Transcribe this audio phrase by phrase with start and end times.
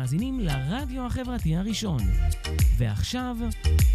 [0.00, 2.00] מאזינים לרדיו החברתי הראשון.
[2.76, 3.36] ועכשיו,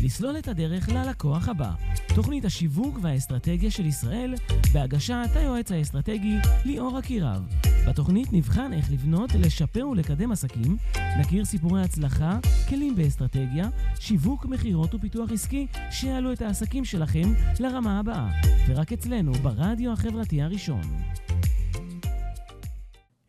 [0.04, 1.72] לסלול את הדרך ללקוח הבא.
[2.16, 4.34] תוכנית השיווק והאסטרטגיה של ישראל,
[4.74, 6.36] בהגשת היועץ האסטרטגי
[6.66, 7.48] ליאור אקירב.
[7.88, 10.78] בתוכנית נבחן איך לבנות, לשפר ולקדם עסקים,
[11.20, 13.70] נכיר סיפורי הצלחה, כלים באסטרטגיה,
[14.00, 18.30] שיווק, מכירות ופיתוח עסקי, שיעלו את העסקים שלכם לרמה הבאה.
[18.68, 20.82] ורק אצלנו, ברדיו החברתי הראשון.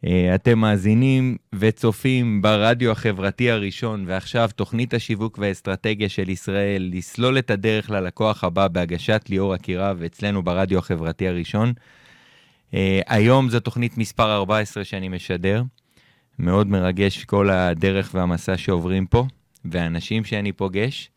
[0.07, 7.51] אה, אתם מאזינים וצופים ברדיו החברתי הראשון, ועכשיו תוכנית השיווק והאסטרטגיה של ישראל, לסלול את
[7.51, 11.73] הדרך ללקוח הבא בהגשת ליאור אקירב אצלנו ברדיו החברתי הראשון.
[12.73, 15.63] Uh, היום זו תוכנית מספר 14 שאני משדר.
[16.39, 19.27] מאוד מרגש כל הדרך והמסע שעוברים פה,
[19.65, 21.11] והאנשים שאני פוגש.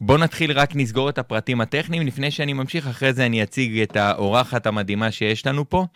[0.00, 3.96] בואו נתחיל רק נסגור את הפרטים הטכניים, לפני שאני ממשיך, אחרי זה אני אציג את
[3.96, 5.86] האורחת המדהימה שיש לנו פה.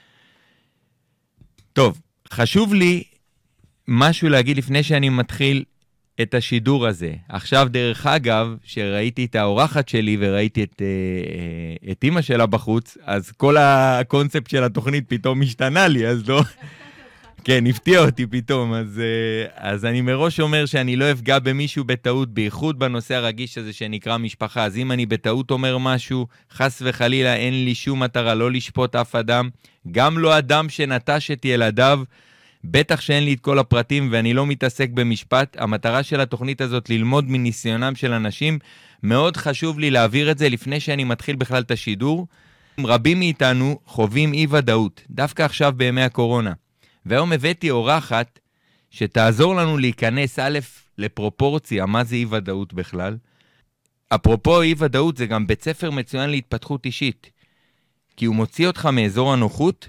[1.73, 2.01] טוב,
[2.33, 3.03] חשוב לי
[3.89, 5.65] משהו להגיד לפני שאני מתחיל
[6.23, 7.13] את השידור הזה.
[7.29, 13.31] עכשיו, דרך אגב, שראיתי את האורחת שלי וראיתי את, אה, את אימא שלה בחוץ, אז
[13.31, 16.43] כל הקונספט של התוכנית פתאום השתנה לי, אז לא...
[17.45, 22.35] כן, הפתיע אותי פתאום, אז, אה, אז אני מראש אומר שאני לא אפגע במישהו בטעות,
[22.35, 24.65] בייחוד בנושא הרגיש הזה שנקרא משפחה.
[24.65, 29.15] אז אם אני בטעות אומר משהו, חס וחלילה אין לי שום מטרה לא לשפוט אף
[29.15, 29.49] אדם,
[29.93, 32.01] גם לא אדם שנטש את ילדיו.
[32.65, 35.57] בטח שאין לי את כל הפרטים ואני לא מתעסק במשפט.
[35.61, 38.59] המטרה של התוכנית הזאת ללמוד מניסיונם של אנשים.
[39.03, 42.27] מאוד חשוב לי להעביר את זה לפני שאני מתחיל בכלל את השידור.
[42.85, 46.53] רבים מאיתנו חווים אי-ודאות, דווקא עכשיו בימי הקורונה.
[47.11, 48.39] והיום הבאתי אורחת
[48.91, 50.59] שתעזור לנו להיכנס, א',
[50.99, 53.17] לפרופורציה, מה זה אי-ודאות בכלל.
[54.15, 57.31] אפרופו אי-ודאות, זה גם בית ספר מצוין להתפתחות אישית.
[58.17, 59.89] כי הוא מוציא אותך מאזור הנוחות.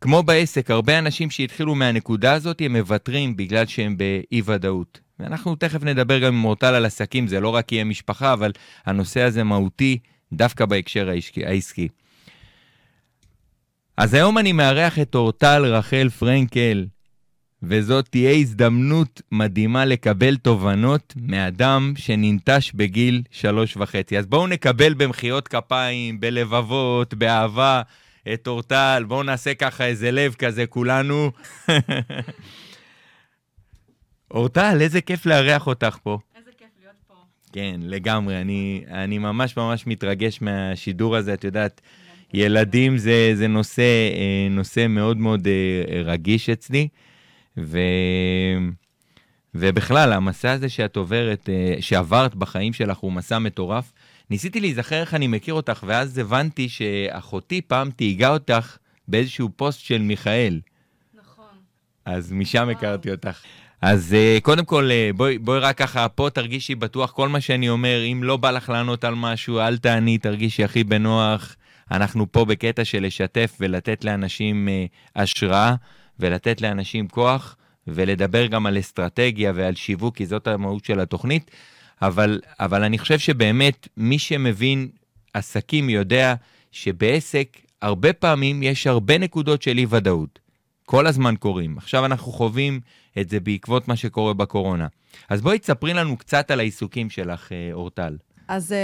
[0.00, 5.00] כמו בעסק, הרבה אנשים שהתחילו מהנקודה הזאת, הם מוותרים בגלל שהם באי-ודאות.
[5.18, 8.52] ואנחנו תכף נדבר גם עם מורטל על עסקים, זה לא רק יהיה משפחה, אבל
[8.84, 9.98] הנושא הזה מהותי
[10.32, 11.10] דווקא בהקשר
[11.46, 11.88] העסקי.
[13.96, 16.86] אז היום אני מארח את אורטל רחל פרנקל,
[17.62, 24.18] וזאת תהיה הזדמנות מדהימה לקבל תובנות מאדם שננטש בגיל שלוש וחצי.
[24.18, 27.82] אז בואו נקבל במחיאות כפיים, בלבבות, באהבה,
[28.32, 29.04] את אורטל.
[29.08, 31.30] בואו נעשה ככה איזה לב כזה כולנו.
[34.30, 36.18] אורטל, איזה כיף לארח אותך פה.
[36.38, 37.14] איזה כיף להיות פה.
[37.52, 38.40] כן, לגמרי.
[38.40, 41.80] אני, אני ממש ממש מתרגש מהשידור הזה, את יודעת.
[42.36, 46.88] ילדים זה, זה נושא, אה, נושא מאוד מאוד אה, רגיש אצלי,
[47.58, 47.78] ו...
[49.54, 53.92] ובכלל, המסע הזה שאת עוברת, אה, שעברת בחיים שלך הוא מסע מטורף.
[54.30, 58.76] ניסיתי להיזכר איך אני מכיר אותך, ואז הבנתי שאחותי פעם תהיגה אותך
[59.08, 60.60] באיזשהו פוסט של מיכאל.
[61.14, 61.44] נכון.
[62.04, 63.40] אז משם הכרתי אותך.
[63.82, 68.20] אז קודם כל, בואי, בואי רק ככה, פה תרגישי בטוח כל מה שאני אומר, אם
[68.22, 71.56] לא בא לך לענות על משהו, אל תעני, תרגישי הכי בנוח.
[71.90, 74.84] אנחנו פה בקטע של לשתף ולתת לאנשים אה,
[75.16, 75.74] השראה
[76.20, 81.50] ולתת לאנשים כוח ולדבר גם על אסטרטגיה ועל שיווק, כי זאת המהות של התוכנית.
[82.02, 84.88] אבל, אבל אני חושב שבאמת מי שמבין
[85.34, 86.34] עסקים יודע
[86.72, 90.38] שבעסק הרבה פעמים יש הרבה נקודות של אי ודאות.
[90.84, 91.78] כל הזמן קורים.
[91.78, 92.80] עכשיו אנחנו חווים
[93.20, 94.86] את זה בעקבות מה שקורה בקורונה.
[95.28, 98.16] אז בואי תספרי לנו קצת על העיסוקים שלך, אה, אורטל.
[98.48, 98.74] אז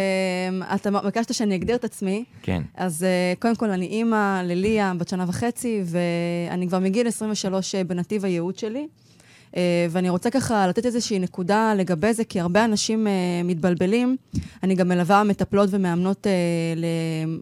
[0.60, 2.24] uh, אתה ביקשת שאני אגדיר את עצמי.
[2.42, 2.62] כן.
[2.74, 7.84] אז uh, קודם כל, אני אימא לליה, בת שנה וחצי, ואני כבר מגיל 23 אה,
[7.84, 8.86] בנתיב הייעוד שלי.
[9.50, 9.54] Uh,
[9.90, 13.10] ואני רוצה ככה לתת איזושהי נקודה לגבי זה, כי הרבה אנשים uh,
[13.46, 14.16] מתבלבלים.
[14.62, 16.78] אני גם מלווה מטפלות ומאמנות uh,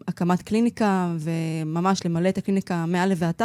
[0.09, 3.43] להקמת קליניקה, וממש למלא את הקליניקה מא' ועד ת',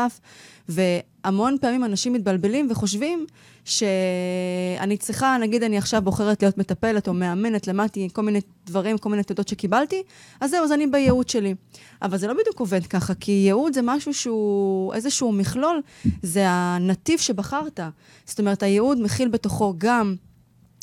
[0.70, 3.26] והמון פעמים אנשים מתבלבלים וחושבים
[3.66, 9.10] שאני צריכה, נגיד אני עכשיו בוחרת להיות מטפלת או מאמנת, למדתי כל מיני דברים, כל
[9.10, 10.04] מיני תעודות שקיבלתי,
[10.42, 11.56] אז זהו, אז אני בייעוד שלי.
[12.02, 15.82] אבל זה לא בדיוק עובד ככה, כי ייעוד זה משהו שהוא איזשהו מכלול,
[16.22, 17.80] זה הנתיב שבחרת.
[18.26, 20.16] זאת אומרת, הייעוד מכיל בתוכו גם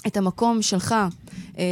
[0.06, 0.94] את המקום שלך
[1.58, 1.64] אה,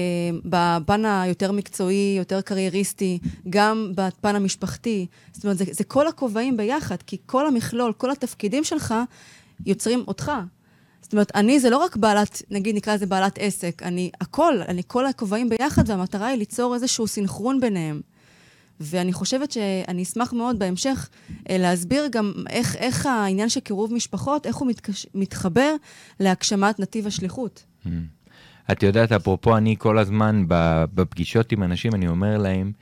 [0.45, 3.19] בפן היותר מקצועי, יותר קרייריסטי,
[3.51, 5.07] גם בפן המשפחתי.
[5.33, 8.95] זאת אומרת, זה, זה כל הכובעים ביחד, כי כל המכלול, כל התפקידים שלך
[9.67, 10.33] יוצרים אותך.
[11.03, 14.83] זאת אומרת, אני זה לא רק בעלת, נגיד נקרא לזה בעלת עסק, אני הכל, אני
[14.87, 18.01] כל הכובעים ביחד, והמטרה היא ליצור איזשהו סינכרון ביניהם.
[18.81, 21.09] ואני חושבת שאני אשמח מאוד בהמשך
[21.51, 25.75] אה, להסביר גם איך, איך העניין של קירוב משפחות, איך הוא מתקש, מתחבר
[26.21, 27.65] להגשמת נתיב השליחות.
[27.85, 27.89] Mm.
[28.73, 30.45] את יודעת, אפרופו, אני כל הזמן
[30.95, 32.73] בפגישות עם אנשים, אני אומר להם,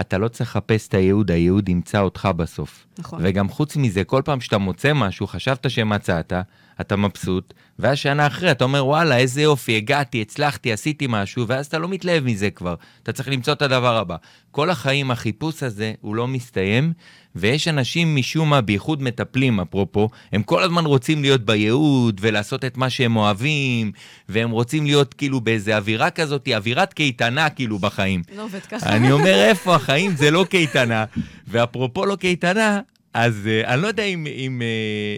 [0.00, 2.86] אתה לא צריך לחפש את הייעוד, הייעוד ימצא אותך בסוף.
[2.98, 3.18] נכון.
[3.22, 6.32] וגם חוץ מזה, כל פעם שאתה מוצא משהו, חשבת שמצאת,
[6.80, 11.66] אתה מבסוט, ואז שנה אחרי אתה אומר, וואלה, איזה יופי, הגעתי, הצלחתי, עשיתי משהו, ואז
[11.66, 12.74] אתה לא מתלהב מזה כבר.
[13.02, 14.16] אתה צריך למצוא את הדבר הבא.
[14.50, 16.92] כל החיים, החיפוש הזה, הוא לא מסתיים,
[17.36, 22.76] ויש אנשים משום מה, בייחוד מטפלים, אפרופו, הם כל הזמן רוצים להיות בייעוד ולעשות את
[22.76, 23.92] מה שהם אוהבים,
[24.28, 28.22] והם רוצים להיות כאילו באיזה אווירה כזאת, אווירת קייטנה כאילו בחיים.
[28.36, 28.88] לא עובד ככה.
[28.88, 31.04] אני אומר, איפה החיים זה לא קייטנה,
[31.48, 32.80] ואפרופו לא קייטנה,
[33.14, 34.26] אז uh, אני לא יודע אם...
[34.26, 34.62] אם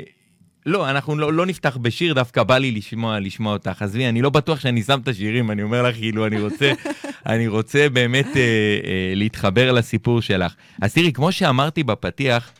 [0.04, 0.15] uh,
[0.66, 3.82] לא, אנחנו לא, לא נפתח בשיר, דווקא בא לי לשמוע, לשמוע אותך.
[3.82, 6.72] עזבי, אני לא בטוח שאני שם את השירים, אני אומר לך, כאילו, אני רוצה,
[7.26, 8.36] אני רוצה באמת uh, uh,
[9.14, 10.54] להתחבר לסיפור שלך.
[10.82, 12.52] אז תראי, כמו שאמרתי בפתיח,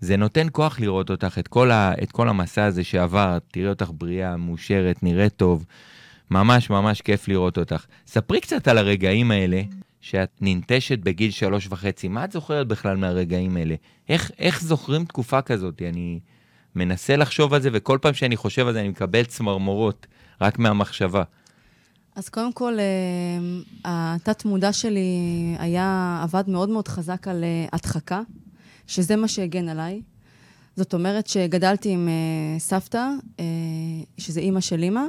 [0.00, 3.90] זה נותן כוח לראות אותך, את כל, ה, את כל המסע הזה שעברת, תראי אותך
[3.94, 5.64] בריאה, מאושרת, נראית טוב.
[6.30, 7.84] ממש ממש כיף לראות אותך.
[8.06, 9.62] ספרי קצת על הרגעים האלה,
[10.00, 12.08] שאת ננטשת בגיל שלוש וחצי.
[12.08, 13.74] מה את זוכרת בכלל מהרגעים האלה?
[14.08, 15.82] איך, איך זוכרים תקופה כזאת?
[15.88, 16.20] אני
[16.76, 20.06] מנסה לחשוב על זה, וכל פעם שאני חושב על זה אני מקבל צמרמורות,
[20.40, 21.22] רק מהמחשבה.
[22.16, 22.84] אז קודם כל, אה,
[23.84, 25.08] התת-מודע שלי
[25.58, 28.20] היה, עבד מאוד מאוד חזק על אה, הדחקה,
[28.86, 30.02] שזה מה שהגן עליי.
[30.76, 33.08] זאת אומרת שגדלתי עם אה, סבתא,
[34.18, 35.04] שזה אימא של אימא,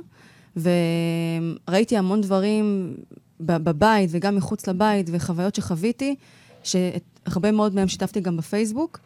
[0.56, 2.96] וראיתי המון דברים
[3.40, 6.16] בבית וגם מחוץ לבית, וחוויות שחוויתי,
[6.64, 9.00] שהרבה מאוד מהם שיתפתי גם בפייסבוק.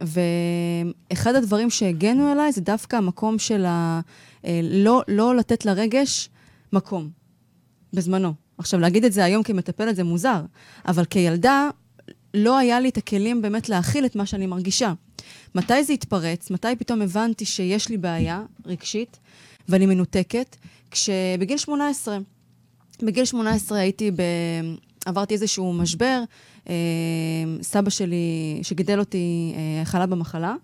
[0.00, 4.00] ואחד הדברים שהגנו אליי זה דווקא המקום של ה...
[4.62, 6.28] לא, לא לתת לרגש
[6.72, 7.10] מקום,
[7.92, 8.34] בזמנו.
[8.58, 10.42] עכשיו, להגיד את זה היום כמטפלת זה מוזר,
[10.88, 11.68] אבל כילדה
[12.34, 14.92] לא היה לי את הכלים באמת להכיל את מה שאני מרגישה.
[15.54, 16.50] מתי זה התפרץ?
[16.50, 19.18] מתי פתאום הבנתי שיש לי בעיה רגשית
[19.68, 20.56] ואני מנותקת?
[20.90, 22.18] כשבגיל 18,
[23.02, 24.10] בגיל 18 הייתי.
[25.08, 26.22] עברתי איזשהו משבר,
[26.68, 26.74] אה,
[27.62, 30.54] סבא שלי, שגידל אותי, אה, חלה במחלה,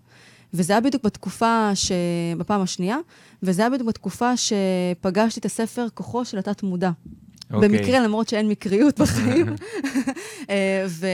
[0.55, 1.93] וזה היה בדיוק בתקופה, ש...
[2.38, 2.96] בפעם השנייה,
[3.43, 6.91] וזה היה בדיוק בתקופה שפגשתי את הספר כוחו של התת-מודע.
[6.91, 7.55] Okay.
[7.55, 7.69] אוקיי.
[7.69, 9.46] במקרה, למרות שאין מקריות בחיים.
[10.50, 11.06] אה, ו...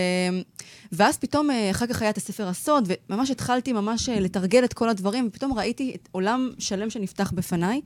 [0.92, 5.26] ואז פתאום, אחר כך היה את הספר הסוד, וממש התחלתי ממש לתרגל את כל הדברים,
[5.28, 7.80] ופתאום ראיתי את עולם שלם שנפתח בפניי,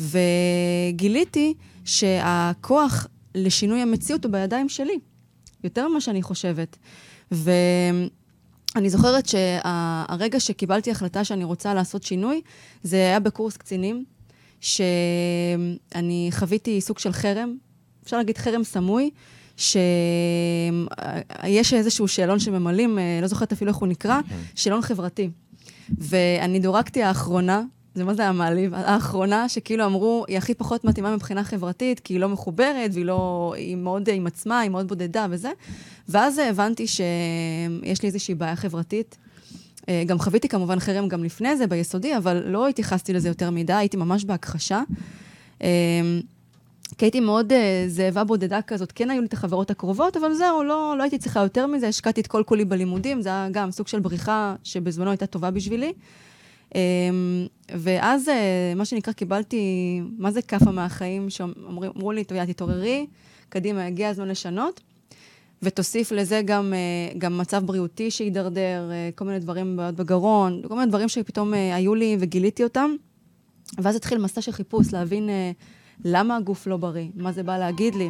[0.00, 1.54] וגיליתי
[1.84, 4.98] שהכוח לשינוי המציאות הוא בידיים שלי,
[5.64, 6.76] יותר ממה שאני חושבת.
[7.30, 8.10] ואני
[8.90, 12.40] זוכרת שהרגע שקיבלתי החלטה שאני רוצה לעשות שינוי,
[12.82, 14.04] זה היה בקורס קצינים,
[14.60, 17.56] שאני חוויתי סוג של חרם,
[18.04, 19.10] אפשר להגיד חרם סמוי,
[19.56, 19.74] שיש
[21.72, 24.36] איזשהו שאלון שממלאים, לא זוכרת אפילו איך הוא נקרא, כן.
[24.54, 25.30] שאלון חברתי.
[25.98, 27.62] ואני דורקתי האחרונה,
[27.98, 32.14] זה מה זה היה מעליב, האחרונה שכאילו אמרו, היא הכי פחות מתאימה מבחינה חברתית, כי
[32.14, 35.50] היא לא מחוברת, והיא לא, היא מאוד עם עצמה, היא מאוד בודדה וזה.
[36.08, 39.18] ואז הבנתי שיש לי איזושהי בעיה חברתית.
[39.88, 43.72] אה, גם חוויתי כמובן חרם גם לפני זה, ביסודי, אבל לא התייחסתי לזה יותר מדי,
[43.72, 44.82] הייתי ממש בהכחשה.
[45.62, 45.68] אה,
[46.98, 50.64] כי הייתי מאוד אה, זאבה בודדה כזאת, כן היו לי את החברות הקרובות, אבל זהו,
[50.64, 53.88] לא, לא הייתי צריכה יותר מזה, השקעתי את כל כולי בלימודים, זה היה גם סוג
[53.88, 55.92] של בריחה שבזמנו הייתה טובה בשבילי.
[56.74, 59.60] אמ, ואז, אה, מה שנקרא, קיבלתי,
[60.18, 63.06] מה זה כאפה מהחיים, שאמרו לי, טוב, תתעוררי,
[63.48, 64.80] קדימה, הגיע הזמן לשנות.
[65.62, 70.74] ותוסיף לזה גם, אה, גם מצב בריאותי שהידרדר, אה, כל מיני דברים, בעיות בגרון, כל
[70.74, 72.90] מיני דברים שפתאום היו לי וגיליתי אותם.
[73.78, 75.28] ואז התחיל מסע של חיפוש, להבין
[76.04, 78.08] למה הגוף לא בריא, מה זה בא להגיד לי.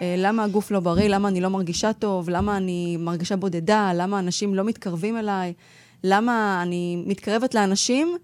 [0.00, 4.54] למה הגוף לא בריא, למה אני לא מרגישה טוב, למה אני מרגישה בודדה, למה אנשים
[4.54, 5.52] לא מתקרבים אליי,
[6.04, 8.16] למה אני מתקרבת לאנשים,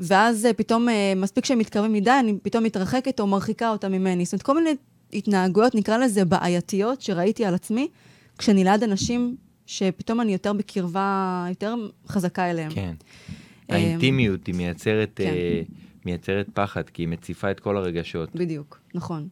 [0.00, 4.24] ואז אה, פתאום, אה, מספיק שהם מתקרבים מדי, אני פתאום מתרחקת או מרחיקה אותם ממני.
[4.24, 4.70] זאת אומרת, כל מיני
[5.12, 7.88] התנהגויות, נקרא לזה בעייתיות, שראיתי על עצמי,
[8.38, 9.36] כשאני ליד אנשים
[9.66, 11.74] שפתאום אני יותר בקרבה, יותר
[12.08, 12.70] חזקה אליהם.
[12.70, 12.94] כן.
[13.70, 15.34] אמ, האינטימיות היא מייצרת, כן.
[16.06, 18.34] מייצרת פחד, כי היא מציפה את כל הרגשות.
[18.34, 19.28] בדיוק, נכון.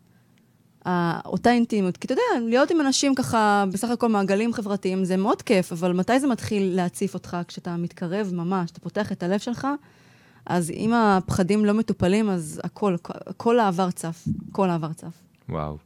[1.25, 1.97] אותה אינטימיות.
[1.97, 5.93] כי אתה יודע, להיות עם אנשים ככה, בסך הכל מעגלים חברתיים, זה מאוד כיף, אבל
[5.93, 7.37] מתי זה מתחיל להציף אותך?
[7.49, 9.67] כשאתה מתקרב ממש, אתה פותח את הלב שלך,
[10.47, 12.97] אז אם הפחדים לא מטופלים, אז הכל,
[13.37, 14.25] כל העבר צף.
[14.53, 15.23] כל העבר צף.
[15.49, 15.77] וואו.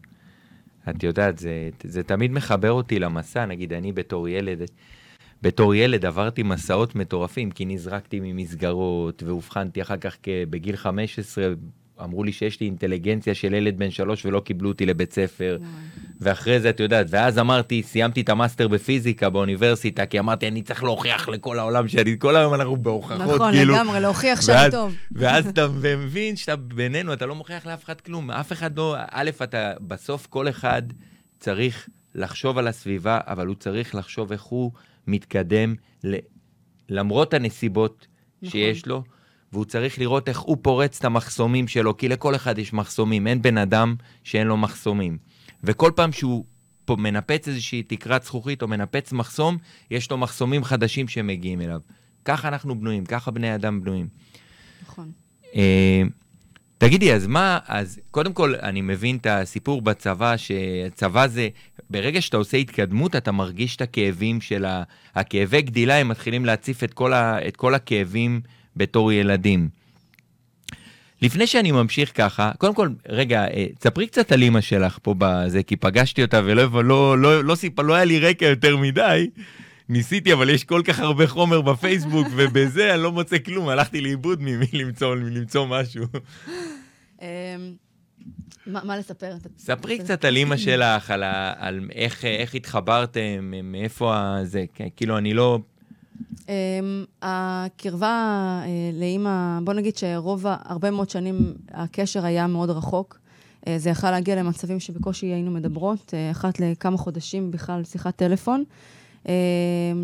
[0.91, 4.59] את יודעת, זה, זה תמיד מחבר אותי למסע, נגיד, אני בתור ילד,
[5.43, 10.17] בתור ילד עברתי מסעות מטורפים, כי נזרקתי ממסגרות, ואובחנתי אחר כך
[10.51, 11.49] בגיל 15
[12.05, 15.59] אמרו לי שיש לי אינטליגנציה של ילד בן שלוש ולא קיבלו אותי לבית ספר.
[16.21, 20.85] ואחרי זה את יודעת, ואז אמרתי, סיימתי את המאסטר בפיזיקה באוניברסיטה, כי אמרתי, אני צריך
[20.85, 23.75] להוכיח לכל העולם שאני, כל היום אנחנו בהוכחות, נכון, כאילו.
[23.75, 24.95] נכון, לגמרי, להוכיח שאני טוב.
[25.13, 29.31] ואז אתה מבין שאתה בינינו, אתה לא מוכיח לאף אחד כלום, אף אחד לא, א',
[29.43, 30.83] אתה, בסוף כל אחד
[31.41, 34.73] צריך לחשוב על הסביבה, אבל הוא צריך לחשוב איך הוא
[35.07, 35.75] מתקדם,
[36.89, 38.07] למרות הנסיבות
[38.43, 38.51] נכון.
[38.51, 39.03] שיש לו.
[39.53, 43.43] והוא צריך לראות איך הוא פורץ את המחסומים שלו, כי לכל אחד יש מחסומים, אין
[43.43, 43.95] בן אדם
[44.25, 45.19] שאין לו מחסומים.
[45.65, 46.45] וכל פעם שהוא
[46.85, 49.59] פה מנפץ איזושהי תקרת זכוכית או מנפץ מחסום,
[49.91, 51.81] יש לו מחסומים חדשים שמגיעים אליו.
[52.25, 54.09] ככה אנחנו בנויים, ככה בני אדם בנויים.
[54.83, 55.13] נכון.
[55.55, 56.03] אה,
[56.79, 61.49] תגידי, אז מה, אז קודם כל, אני מבין את הסיפור בצבא, שצבא זה,
[61.91, 64.83] ברגע שאתה עושה התקדמות, אתה מרגיש את הכאבים של ה...
[65.15, 67.49] הכאבי גדילה, הם מתחילים להציף את כל, ה...
[67.49, 68.41] את כל הכאבים
[68.77, 69.69] בתור ילדים.
[71.23, 75.63] לפני שאני ממשיך ככה, קודם כל, רגע, אה, תספרי קצת על אימא שלך פה בזה,
[75.63, 77.81] כי פגשתי אותה ולא לא, לא, לא, לא, סיפ...
[77.81, 79.31] לא היה לי רקע יותר מדי.
[79.89, 84.43] ניסיתי, אבל יש כל כך הרבה חומר בפייסבוק, ובזה אני לא מוצא כלום, הלכתי לאיבוד
[84.43, 86.05] ממי למצוא, למצוא משהו.
[87.23, 87.27] אמ,
[88.67, 89.35] מה מה לספר?
[89.59, 91.23] ספרי קצת על אימא שלך, על,
[91.57, 94.65] על איך, איך התחברתם, מאיפה זה,
[94.97, 95.59] כאילו, אני לא...
[96.31, 96.47] Um,
[97.23, 98.67] הקרבה uh,
[99.01, 103.19] לאימא, בוא נגיד שרוב, הרבה מאוד שנים הקשר היה מאוד רחוק.
[103.61, 108.65] Uh, זה יכל להגיע למצבים שבקושי היינו מדברות, uh, אחת לכמה חודשים בכלל שיחת טלפון.
[109.25, 109.29] Uh,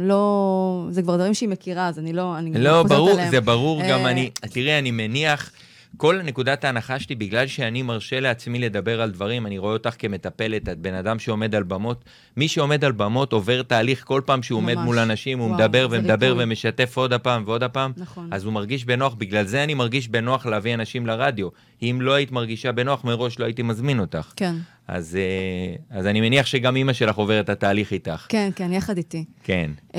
[0.00, 3.30] לא, זה כבר דברים שהיא מכירה, אז אני לא, אני לא, ברור, עליהם.
[3.30, 5.50] זה ברור, uh, גם אני, תראי, אני מניח...
[5.97, 10.68] כל נקודת ההנחה שלי, בגלל שאני מרשה לעצמי לדבר על דברים, אני רואה אותך כמטפלת,
[10.68, 12.04] את בן אדם שעומד על במות.
[12.37, 14.75] מי שעומד על במות עובר תהליך כל פעם שהוא ממש.
[14.75, 16.45] עומד מול אנשים, הוא וואו, מדבר ומדבר ריפוי.
[16.45, 17.92] ומשתף עוד הפעם ועוד הפעם.
[17.97, 18.28] נכון.
[18.33, 21.49] אז הוא מרגיש בנוח, בגלל זה אני מרגיש בנוח להביא אנשים לרדיו.
[21.83, 24.33] אם לא היית מרגישה בנוח, מראש לא הייתי מזמין אותך.
[24.37, 24.54] כן.
[24.88, 28.26] אז, אה, אז אני מניח שגם אימא שלך עוברת את התהליך איתך.
[28.28, 29.25] כן, כן, יחד איתי.
[29.42, 29.71] כן.
[29.92, 29.97] Um,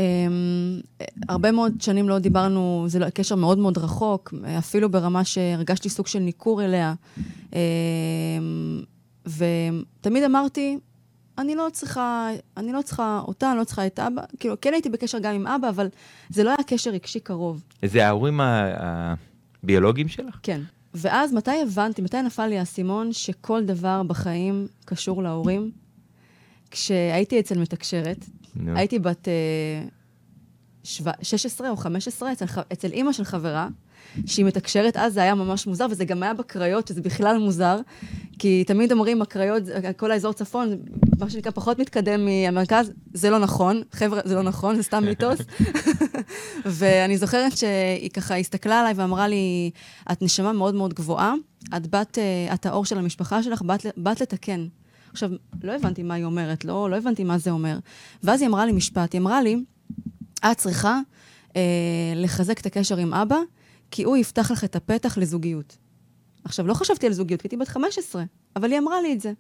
[1.30, 6.08] הרבה מאוד שנים לא דיברנו, זה לא, קשר מאוד מאוד רחוק, אפילו ברמה שהרגשתי סוג
[6.08, 6.94] של ניכור אליה.
[7.50, 7.54] Um,
[9.26, 10.78] ותמיד אמרתי,
[11.38, 14.22] אני לא צריכה, אני לא צריכה אותה, אני לא צריכה את אבא.
[14.40, 15.88] כאילו, כן הייתי בקשר גם עם אבא, אבל
[16.30, 17.64] זה לא היה קשר רגשי קרוב.
[17.86, 18.40] זה ההורים
[19.64, 20.40] הביולוגיים שלך?
[20.44, 20.62] כן.
[20.94, 25.72] ואז מתי הבנתי, מתי נפל לי האסימון שכל דבר בחיים קשור להורים?
[26.72, 28.60] כשהייתי אצל מתקשרת, no.
[28.76, 29.90] הייתי בת uh,
[30.84, 31.04] שו...
[31.22, 33.68] 16 או 15, אצל, אצל אימא של חברה,
[34.26, 37.80] שהיא מתקשרת, אז זה היה ממש מוזר, וזה גם היה בקריות, שזה בכלל מוזר,
[38.40, 39.64] כי תמיד אומרים, הקריות,
[39.98, 40.78] כל האזור צפון,
[41.20, 45.40] מה שנקרא, פחות מתקדם מהמרכז, זה לא נכון, חבר'ה, זה לא נכון, זה סתם מיתוס.
[46.66, 49.72] ואני זוכרת שהיא ככה הסתכלה עליי ואמרה לי,
[50.12, 51.34] את נשמה מאוד מאוד גבוהה,
[51.78, 54.68] את בת, אה, את האור של המשפחה שלך, באת, באת לתקן.
[55.12, 55.30] עכשיו,
[55.64, 57.80] לא הבנתי מה היא אומרת, לא, לא הבנתי מה זה אומר.
[58.24, 59.64] ואז היא אמרה לי משפט, היא אמרה לי,
[60.52, 61.00] את צריכה
[61.56, 61.62] אה,
[62.16, 63.38] לחזק את הקשר עם אבא,
[63.92, 65.78] כי הוא יפתח לך את הפתח לזוגיות.
[66.44, 68.24] עכשיו, לא חשבתי על זוגיות, כי הייתי בת 15,
[68.56, 69.34] אבל היא אמרה לי את זה.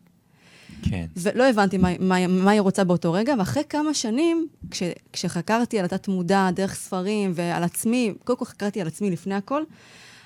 [0.81, 1.05] כן.
[1.17, 5.85] ולא הבנתי מה, מה, מה היא רוצה באותו רגע, ואחרי כמה שנים, כש, כשחקרתי על
[5.85, 9.63] התת-מודע, דרך ספרים ועל עצמי, קודם כל חקרתי על עצמי לפני הכל,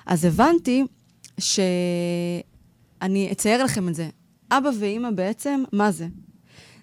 [0.06, 0.84] אז הבנתי
[1.38, 4.08] שאני אצייר לכם את זה.
[4.50, 6.06] אבא ואימא בעצם, מה זה?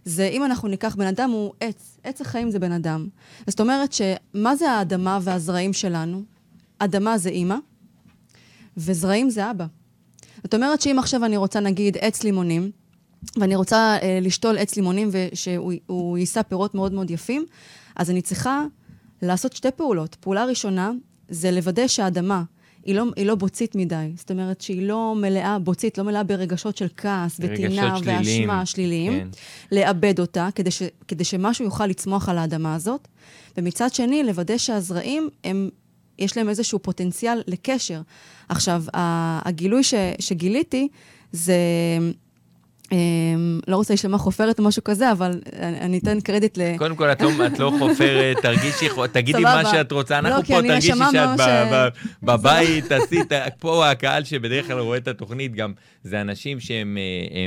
[0.06, 1.98] זה אם אנחנו ניקח בן אדם, הוא עץ.
[2.04, 3.08] עץ החיים זה בן אדם.
[3.48, 6.24] זאת אומרת שמה זה האדמה והזרעים שלנו?
[6.84, 7.56] אדמה זה אימא,
[8.78, 9.66] וזרעים זה אבא.
[10.44, 12.72] זאת אומרת שאם עכשיו אני רוצה, נגיד, עץ לימונים,
[13.38, 17.46] ואני רוצה אה, לשתול עץ לימונים ושהוא יישא פירות מאוד מאוד יפים,
[17.96, 18.66] אז אני צריכה
[19.22, 20.16] לעשות שתי פעולות.
[20.16, 20.92] פעולה ראשונה
[21.30, 22.44] זה לוודא שהאדמה
[22.86, 24.12] היא לא, היא לא בוצית מדי.
[24.16, 29.14] זאת אומרת שהיא לא מלאה, בוצית, לא מלאה ברגשות של כעס וטינה ואשמה שליליים.
[29.14, 29.28] כן.
[29.72, 33.08] לאבד אותה, כדי, ש, כדי שמשהו יוכל לצמוח על האדמה הזאת.
[33.58, 35.70] ומצד שני, לוודא שהזרעים הם
[36.22, 38.02] יש להם איזשהו פוטנציאל לקשר.
[38.50, 40.88] עכשיו, הגילוי ש, שגיליתי
[41.32, 41.54] זה...
[42.92, 46.78] אמ, לא רוצה להישמע חופרת או משהו כזה, אבל אני אתן קרדיט ל...
[46.78, 47.30] קודם כל, את לא,
[47.60, 50.20] לא חופרת, תרגישי, תגידי מה שאת רוצה.
[50.20, 51.92] אנחנו לא, פה, תרגישי שאת
[52.24, 56.98] בבית, עשית, פה הקהל שבדרך כלל רואה את התוכנית, גם זה אנשים שהם
[57.32, 57.46] אה,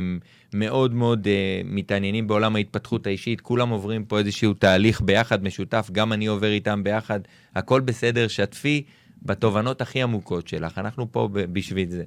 [0.54, 1.28] מאוד מאוד uh,
[1.64, 6.84] מתעניינים בעולם ההתפתחות האישית, כולם עוברים פה איזשהו תהליך ביחד, משותף, גם אני עובר איתם
[6.84, 7.20] ביחד,
[7.54, 8.82] הכל בסדר, שתפי
[9.22, 12.04] בתובנות הכי עמוקות שלך, אנחנו פה בשביל זה.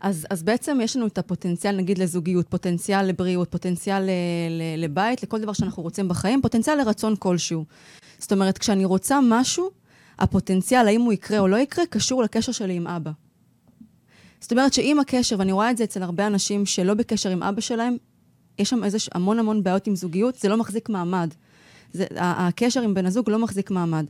[0.00, 4.10] אז, אז בעצם יש לנו את הפוטנציאל, נגיד, לזוגיות, פוטנציאל לבריאות, פוטנציאל ל,
[4.50, 7.64] ל, לבית, לכל דבר שאנחנו רוצים בחיים, פוטנציאל לרצון כלשהו.
[8.18, 9.70] זאת אומרת, כשאני רוצה משהו,
[10.18, 13.10] הפוטנציאל, האם הוא יקרה או לא יקרה, קשור לקשר שלי עם אבא.
[14.40, 17.60] זאת אומרת שאם הקשר, ואני רואה את זה אצל הרבה אנשים שלא בקשר עם אבא
[17.60, 17.96] שלהם,
[18.58, 21.34] יש שם איזה המון המון בעיות עם זוגיות, זה לא מחזיק מעמד.
[21.92, 24.06] זה, הקשר עם בן הזוג לא מחזיק מעמד.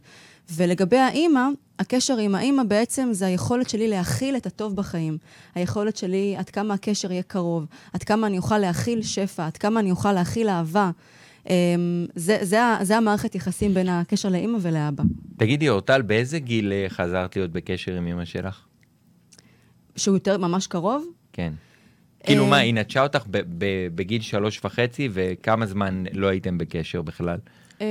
[0.50, 5.19] ולגבי האימא, הקשר עם האימא בעצם זה היכולת שלי להכיל את הטוב בחיים.
[5.55, 9.81] היכולת שלי, עד כמה הקשר יהיה קרוב, עד כמה אני אוכל להכיל שפע, עד כמה
[9.81, 10.90] אני אוכל להכיל אהבה.
[11.49, 15.05] אמ, זה, זה, זה המערכת יחסים בין הקשר לאימא ולאבא.
[15.37, 18.64] תגידי, אורטל, באיזה גיל אה, חזרת להיות בקשר עם אימא שלך?
[19.97, 21.07] שהוא יותר ממש קרוב.
[21.33, 21.52] כן.
[22.25, 23.25] כאילו אה, מה, היא נטשה אותך
[23.95, 27.38] בגיל שלוש וחצי, וכמה זמן לא הייתם בקשר בכלל?
[27.81, 27.87] אמ,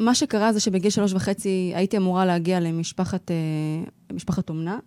[0.00, 3.36] מה שקרה זה שבגיל שלוש וחצי הייתי אמורה להגיע למשפחת אה,
[4.14, 4.78] משפחת אומנה,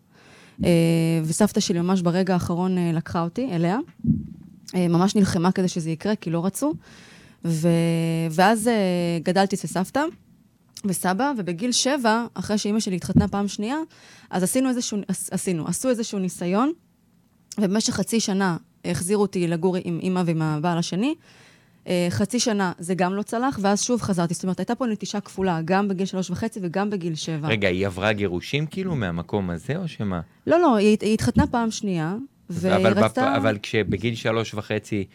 [0.66, 0.70] אה,
[1.26, 3.78] וסבתא שלי ממש ברגע האחרון אה, לקחה אותי אליה.
[4.76, 6.74] אה, ממש נלחמה כדי שזה יקרה, כי לא רצו.
[7.46, 7.68] ו...
[8.32, 8.74] ואז אה,
[9.24, 10.02] גדלתי אצל סבתא
[10.86, 13.78] וסבא, ובגיל שבע, אחרי שאימא שלי התחתנה פעם שנייה,
[14.30, 16.72] אז עשינו איזשהו, עש- עשינו, עשו איזשהו ניסיון,
[17.58, 21.16] ובמשך חצי שנה החזירו אותי לגור עם אימא ועם הבעל השני.
[21.88, 24.34] אה, חצי שנה זה גם לא צלח, ואז שוב חזרתי.
[24.34, 27.48] זאת אומרת, הייתה פה נטישה כפולה, גם בגיל שלוש וחצי וגם בגיל שבע.
[27.48, 30.22] רגע, היא עברה גירושים כאילו מהמקום הזה, או שמה?
[30.48, 32.16] לא, לא, היא, היא התחתנה פעם שנייה,
[32.50, 32.98] אבל, בפ...
[32.98, 33.36] ורצתה...
[33.36, 35.06] אבל כשבגיל שלוש וחצי,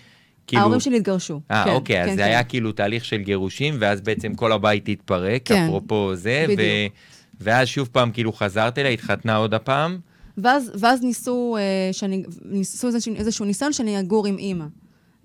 [0.47, 0.63] כאילו...
[0.63, 1.41] ההורים שלי התגרשו.
[1.51, 2.29] אה, כן, אוקיי, אז כן, זה כן.
[2.29, 6.53] היה כאילו תהליך של גירושים, ואז בעצם כל הבית התפרק, כן, אפרופו זה, ו...
[6.53, 6.93] בדיוק.
[7.41, 9.99] ואז שוב פעם כאילו חזרת אליה, התחתנה עוד הפעם.
[10.39, 14.65] ואז, ואז ניסו, אה, שאני, ניסו איזשהו, איזשהו ניסיון שאני אגור עם אימא.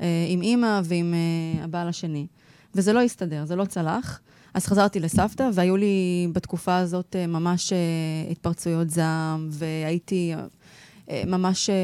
[0.01, 2.27] אה, עם אימא ועם אה, הבעל השני.
[2.75, 4.21] וזה לא הסתדר, זה לא צלח.
[4.53, 7.77] אז חזרתי לסבתא, והיו לי בתקופה הזאת אה, ממש אה,
[8.31, 10.33] התפרצויות זעם, והייתי
[11.09, 11.69] אה, ממש...
[11.69, 11.75] אה,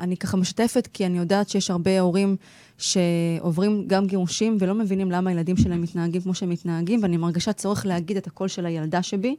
[0.00, 2.36] אני ככה משתפת, כי אני יודעת שיש הרבה הורים
[2.78, 7.86] שעוברים גם גירושים ולא מבינים למה הילדים שלהם מתנהגים כמו שהם מתנהגים, ואני מרגישה צורך
[7.86, 9.36] להגיד את הקול של הילדה שבי,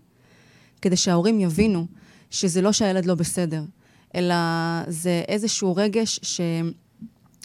[0.82, 1.86] כדי שההורים יבינו
[2.30, 3.64] שזה לא שהילד לא בסדר,
[4.16, 4.36] אלא
[4.88, 6.20] זה איזשהו רגש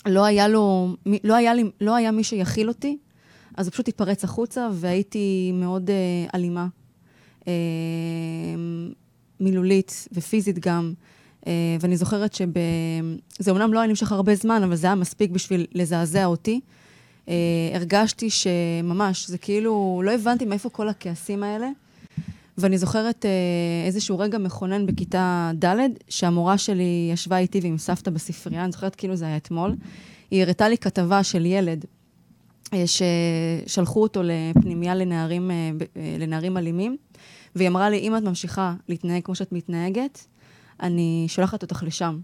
[0.08, 2.98] שלא היה לו, לא היה, לי, לא היה מי שיכיל אותי,
[3.56, 5.94] אז הוא פשוט התפרץ החוצה, והייתי מאוד אה,
[6.34, 6.66] אלימה,
[7.48, 7.52] אה,
[9.40, 10.92] מילולית ופיזית גם.
[11.46, 12.48] אה, ואני זוכרת שב...
[13.38, 16.60] זה אומנם לא היה נמשך הרבה זמן, אבל זה היה מספיק בשביל לזעזע אותי.
[17.28, 17.34] אה,
[17.74, 21.68] הרגשתי שממש, זה כאילו, לא הבנתי מאיפה כל הכעסים האלה.
[22.58, 23.30] ואני זוכרת אה,
[23.86, 25.76] איזשהו רגע מכונן בכיתה ד',
[26.08, 29.76] שהמורה שלי ישבה איתי ועם סבתא בספרייה, אני זוכרת כאילו זה היה אתמול.
[30.30, 31.84] היא הראתה לי כתבה של ילד
[32.72, 32.84] אה,
[33.66, 35.70] ששלחו אותו לפנימייה לנערים, אה,
[36.18, 36.96] לנערים אלימים,
[37.56, 40.26] והיא אמרה לי, אם את ממשיכה להתנהג כמו שאת מתנהגת,
[40.82, 42.20] אני שולחת אותך לשם.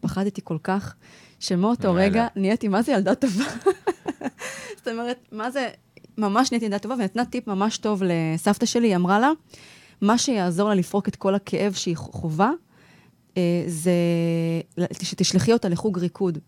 [0.00, 0.94] פחדתי כל כך,
[1.40, 1.94] שמאותו.
[1.94, 3.44] רגע נהייתי, מה זה ילדה טובה?
[4.76, 5.68] זאת אומרת, מה זה,
[6.18, 9.30] ממש נהייתי ילדה טובה, ונתנה טיפ ממש טוב לסבתא שלי, היא אמרה לה,
[10.00, 12.50] מה שיעזור לה לפרוק את כל הכאב שהיא חווה,
[13.36, 13.92] אה, זה
[15.02, 16.38] שתשלחי אותה לחוג ריקוד.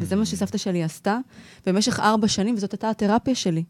[0.00, 1.18] וזה מה שסבתא שלי עשתה
[1.66, 3.64] במשך ארבע שנים, וזאת הייתה התרפיה שלי.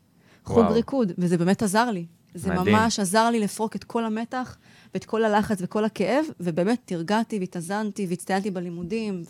[0.45, 0.73] חוג וואו.
[0.73, 2.07] ריקוד, וזה באמת עזר לי.
[2.35, 2.77] זה מדהים.
[2.77, 4.57] ממש עזר לי לפרוק את כל המתח
[4.95, 9.23] ואת כל הלחץ וכל הכאב, ובאמת תרגעתי והתאזנתי והצטיינתי בלימודים,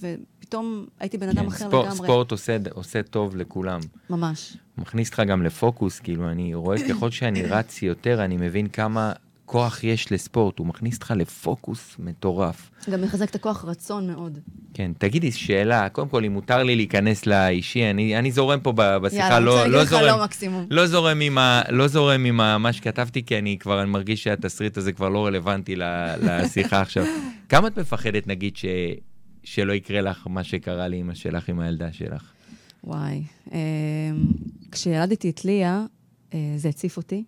[0.50, 1.96] ופתאום הייתי בן אדם כן, אחר ספורט, לגמרי.
[1.96, 3.80] ספורט עושה, עושה טוב לכולם.
[4.10, 4.56] ממש.
[4.78, 9.12] מכניס אותך גם לפוקוס, כאילו, אני רואה ככל שאני רץ יותר, אני מבין כמה
[9.46, 12.70] כוח יש לספורט, הוא מכניס אותך לפוקוס מטורף.
[12.90, 14.38] גם מחזק את הכוח רצון מאוד.
[14.74, 19.24] כן, תגידי, שאלה, קודם כל, אם מותר לי להיכנס לאישי, אני, אני זורם פה בשיחה,
[19.24, 20.04] יאללה, לא, לא לך זורם.
[20.06, 20.66] לא מקסימום.
[20.70, 24.22] לא זורם עם, ה, לא זורם עם ה, מה שכתבתי, כי אני כבר אני מרגיש
[24.22, 25.74] שהתסריט הזה כבר לא רלוונטי
[26.22, 27.04] לשיחה עכשיו.
[27.48, 28.64] כמה את מפחדת, נגיד, ש,
[29.44, 32.32] שלא יקרה לך מה שקרה לאמא שלך עם הילדה שלך?
[32.84, 33.22] וואי.
[33.52, 33.58] אה,
[34.72, 35.84] כשילדתי את ליה,
[36.34, 37.24] אה, זה הציף אותי.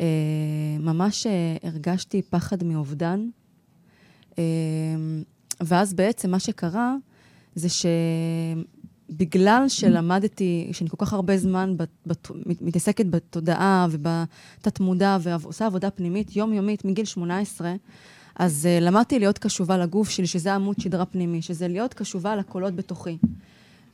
[0.00, 0.06] אה,
[0.80, 3.28] ממש אה, הרגשתי פחד מאובדן.
[4.38, 4.44] אה,
[5.60, 6.94] ואז בעצם מה שקרה,
[7.54, 7.68] זה
[9.08, 15.90] שבגלל שלמדתי, שאני כל כך הרבה זמן בת, בת, מת- מתעסקת בתודעה ובתת-מודע ועושה עבודה
[15.90, 17.74] פנימית יומיומית מגיל 18,
[18.38, 22.74] אז uh, למדתי להיות קשובה לגוף שלי, שזה עמוד שדרה פנימי, שזה להיות קשובה לקולות
[22.74, 23.18] בתוכי.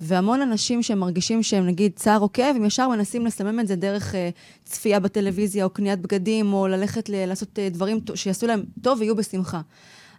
[0.00, 4.14] והמון אנשים שמרגישים שהם נגיד צער או כאב, הם ישר מנסים לסמם את זה דרך
[4.14, 4.16] uh,
[4.64, 9.16] צפייה בטלוויזיה, או קניית בגדים, או ללכת ל- לעשות uh, דברים שיעשו להם טוב ויהיו
[9.16, 9.60] בשמחה.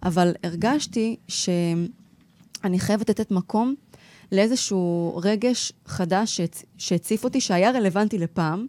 [0.03, 3.75] אבל הרגשתי שאני חייבת לתת מקום
[4.31, 6.63] לאיזשהו רגש חדש שהצ...
[6.77, 8.65] שהציף אותי, שהיה רלוונטי לפעם,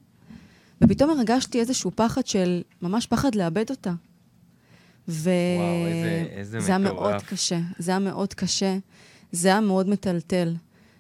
[0.81, 3.93] ופתאום הרגשתי איזשהו פחד של, ממש פחד לאבד אותה.
[5.09, 5.31] ו...
[5.59, 7.01] וואו, איזה- איזה זה היה מטורף.
[7.01, 8.77] מאוד קשה, זה היה מאוד קשה,
[9.33, 10.55] זה היה מאוד מטלטל.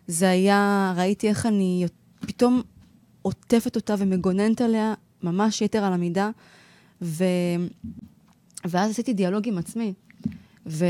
[0.06, 1.86] זה היה, ראיתי איך אני
[2.20, 2.62] פתאום
[3.22, 6.30] עוטפת אותה ומגוננת עליה, ממש יתר על המידה,
[7.02, 7.24] ו...
[8.64, 9.92] ואז עשיתי דיאלוג עם עצמי,
[10.66, 10.84] ו...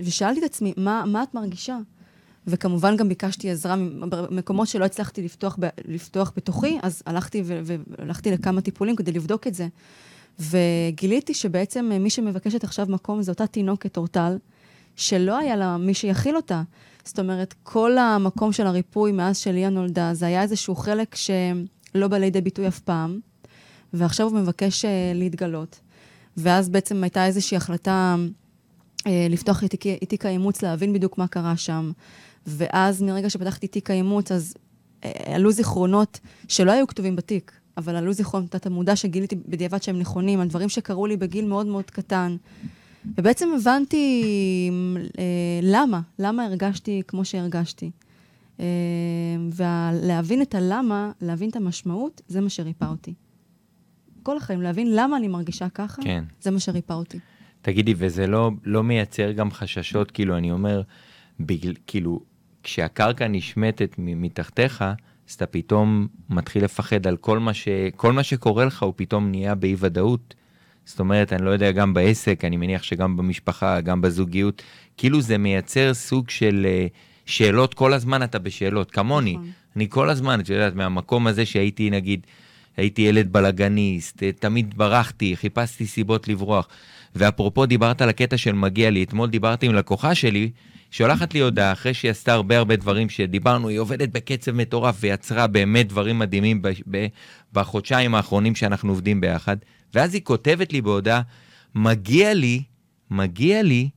[0.00, 1.78] ושאלתי את עצמי, מה, מה את מרגישה?
[2.46, 3.76] וכמובן גם ביקשתי עזרה
[4.08, 5.66] במקומות שלא הצלחתי לפתוח, ב...
[5.88, 7.60] לפתוח בתוכי, אז הלכתי, ו...
[7.98, 9.68] והלכתי לכמה טיפולים כדי לבדוק את זה.
[10.40, 14.38] וגיליתי שבעצם מי שמבקשת עכשיו מקום זה אותה תינוקת, אורטל,
[14.96, 16.62] שלא היה לה מי שיכיל אותה.
[17.04, 22.18] זאת אומרת, כל המקום של הריפוי מאז שליה נולדה, זה היה איזשהו חלק שלא בא
[22.18, 23.20] לידי ביטוי אף פעם,
[23.92, 25.80] ועכשיו הוא מבקש uh, להתגלות.
[26.36, 28.16] ואז בעצם הייתה איזושהי החלטה
[29.06, 29.74] אה, לפתוח את
[30.08, 31.92] תיק האימוץ, להבין בדיוק מה קרה שם.
[32.46, 34.54] ואז מרגע שפתחתי תיק האימוץ, אז
[35.04, 39.98] אה, עלו זיכרונות שלא היו כתובים בתיק, אבל עלו זיכרונות תת המודע שגיליתי בדיעבד שהם
[39.98, 42.36] נכונים, על דברים שקרו לי בגיל מאוד מאוד קטן.
[43.14, 44.24] ובעצם הבנתי
[45.18, 45.24] אה,
[45.62, 47.90] למה, למה הרגשתי כמו שהרגשתי.
[48.60, 48.66] אה,
[49.52, 53.14] ולהבין את הלמה, להבין את המשמעות, זה מה שריפא אותי.
[54.22, 56.24] כל החיים, להבין למה אני מרגישה ככה, כן.
[56.40, 57.18] זה מה שריפא אותי.
[57.62, 60.82] תגידי, וזה לא, לא מייצר גם חששות, כאילו, אני אומר,
[61.40, 62.20] בגל, כאילו,
[62.62, 64.84] כשהקרקע נשמטת מתחתיך,
[65.28, 69.30] אז אתה פתאום מתחיל לפחד על כל מה, ש, כל מה שקורה לך, הוא פתאום
[69.30, 70.34] נהיה באי-ודאות.
[70.84, 74.62] זאת אומרת, אני לא יודע, גם בעסק, אני מניח שגם במשפחה, גם בזוגיות,
[74.96, 76.92] כאילו זה מייצר סוג של uh,
[77.26, 79.32] שאלות, כל הזמן אתה בשאלות, כמוני.
[79.32, 79.50] נכון.
[79.76, 82.26] אני כל הזמן, את יודעת, מהמקום הזה שהייתי, נגיד,
[82.76, 86.68] הייתי ילד בלאגניסט, אה, תמיד ברחתי, חיפשתי סיבות לברוח.
[87.14, 90.50] ואפרופו, דיברת על הקטע של מגיע לי, אתמול דיברתי עם לקוחה שלי,
[90.90, 95.46] שולחת לי הודעה, אחרי שהיא עשתה הרבה הרבה דברים שדיברנו, היא עובדת בקצב מטורף ויצרה
[95.46, 96.62] באמת דברים מדהימים
[97.52, 99.56] בחודשיים האחרונים שאנחנו עובדים ביחד,
[99.94, 101.22] ואז היא כותבת לי בהודעה,
[101.74, 102.62] מגיע לי,
[103.10, 103.88] מגיע לי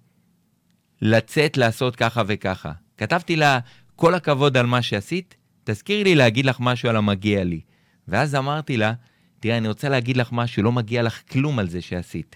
[1.01, 2.71] לצאת לעשות ככה וככה.
[2.97, 3.59] כתבתי לה,
[3.95, 7.61] כל הכבוד על מה שעשית, תזכירי לי להגיד לך משהו על המגיע לי.
[8.07, 8.93] ואז אמרתי לה,
[9.39, 12.35] תראה, אני רוצה להגיד לך משהו, לא מגיע לך כלום על זה שעשית.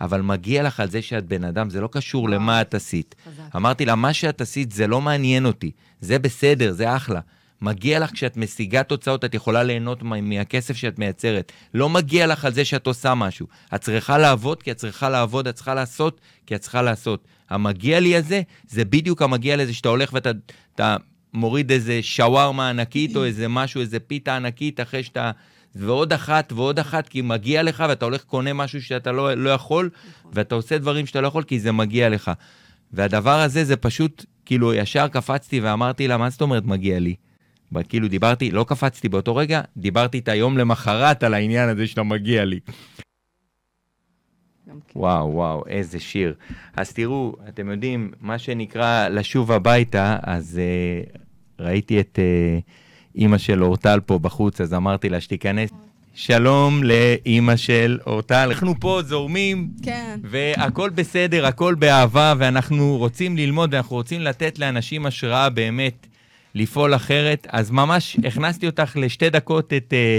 [0.00, 3.14] אבל מגיע לך על זה שאת בן אדם, זה לא קשור למה את עשית.
[3.24, 3.56] חזק.
[3.56, 7.20] אמרתי לה, מה שאת עשית זה לא מעניין אותי, זה בסדר, זה אחלה.
[7.62, 11.52] מגיע לך כשאת משיגה תוצאות, את יכולה ליהנות מהכסף שאת מייצרת.
[11.74, 13.46] לא מגיע לך על זה שאת עושה משהו.
[13.74, 17.24] את צריכה לעבוד כי את צריכה לעבוד, את צריכה לעשות כי את צריכה לעשות.
[17.50, 20.96] המגיע לי הזה, זה בדיוק המגיע לזה שאתה הולך ואתה
[21.34, 25.30] מוריד איזה שווארמה ענקית או איזה משהו, איזה פיתה ענקית אחרי שאתה...
[25.78, 29.90] ועוד אחת ועוד אחת, כי מגיע לך ואתה הולך קונה משהו שאתה לא, לא יכול,
[30.20, 30.32] נכון.
[30.34, 32.30] ואתה עושה דברים שאתה לא יכול כי זה מגיע לך.
[32.92, 37.14] והדבר הזה זה פשוט, כאילו, ישר קפצתי ואמרתי לה, מה זאת אומרת מגיע לי?
[37.88, 42.44] כאילו דיברתי, לא קפצתי באותו רגע, דיברתי את היום למחרת על העניין הזה שאתה מגיע
[42.44, 42.60] לי.
[44.66, 44.76] כן.
[44.96, 46.34] וואו, וואו, איזה שיר.
[46.76, 51.18] אז תראו, אתם יודעים, מה שנקרא לשוב הביתה, אז uh,
[51.60, 52.70] ראיתי את uh,
[53.14, 55.70] אימא של אורטל פה בחוץ, אז אמרתי לה שתיכנס.
[56.14, 60.20] שלום לאימא של אורטל, אנחנו פה זורמים, כן.
[60.24, 66.06] והכל בסדר, הכל באהבה, ואנחנו רוצים ללמוד, ואנחנו רוצים לתת לאנשים השראה באמת
[66.54, 67.46] לפעול אחרת.
[67.50, 70.18] אז ממש הכנסתי אותך לשתי דקות את, אה,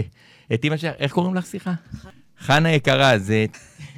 [0.54, 1.74] את אימא שלך, איך קוראים לך, סליחה?
[2.40, 3.46] חנה יקרה, זה...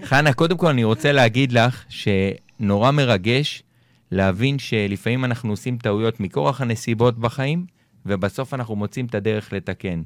[0.04, 3.64] חנה, קודם כל אני רוצה להגיד לך שנורא מרגש
[4.12, 7.66] להבין שלפעמים אנחנו עושים טעויות מכורח הנסיבות בחיים,
[8.06, 10.02] ובסוף אנחנו מוצאים את הדרך לתקן.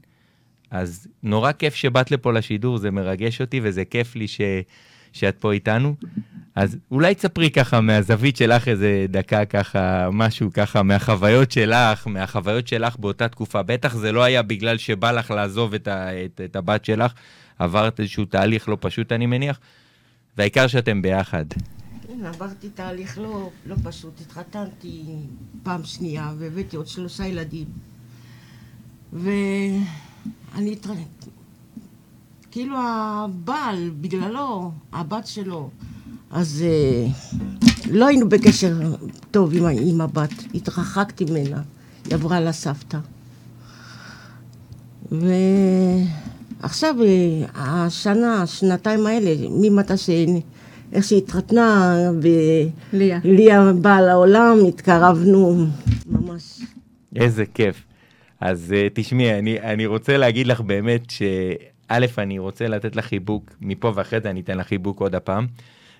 [0.72, 4.42] אז נורא כיף שבאת לפה לשידור, זה מרגש אותי וזה כיף לי ש...
[5.16, 5.96] שאת פה איתנו.
[6.56, 12.98] אז אולי תספרי ככה מהזווית שלך איזה דקה ככה, משהו ככה מהחוויות שלך, מהחוויות שלך
[12.98, 13.64] באותה תקופה.
[13.64, 17.14] בטח זה לא היה בגלל שבא לך לעזוב את, ה, את, את הבת שלך,
[17.60, 19.60] עברת איזשהו תהליך לא פשוט אני מניח,
[20.38, 21.46] והעיקר שאתם ביחד.
[22.20, 25.04] כן, עברתי תהליך לא, לא פשוט, התחתנתי
[25.64, 27.68] פעם שנייה והבאתי עוד שלושה ילדים.
[29.14, 31.26] ואני התרנית,
[32.52, 35.70] כאילו הבעל, בגללו, הבת שלו,
[36.32, 37.08] אז אה,
[37.92, 38.96] לא היינו בקשר
[39.32, 41.62] טוב עם, עם הבת, התרחקתי ממנה,
[42.06, 43.00] היא עברה לסבתא.
[45.12, 47.46] ועכשיו, אה,
[47.86, 50.10] השנה, השנתיים האלה, ממתי ש...
[50.94, 55.66] איך שהתחתנה, וליה באה לעולם, התקרבנו
[56.06, 56.62] ממש.
[57.16, 57.84] איזה כיף.
[58.42, 63.52] אז uh, תשמעי, אני, אני רוצה להגיד לך באמת שא', אני רוצה לתת לך חיבוק
[63.62, 65.48] מפה ואחרי זה אני אתן לך חיבוק עוד הפעם.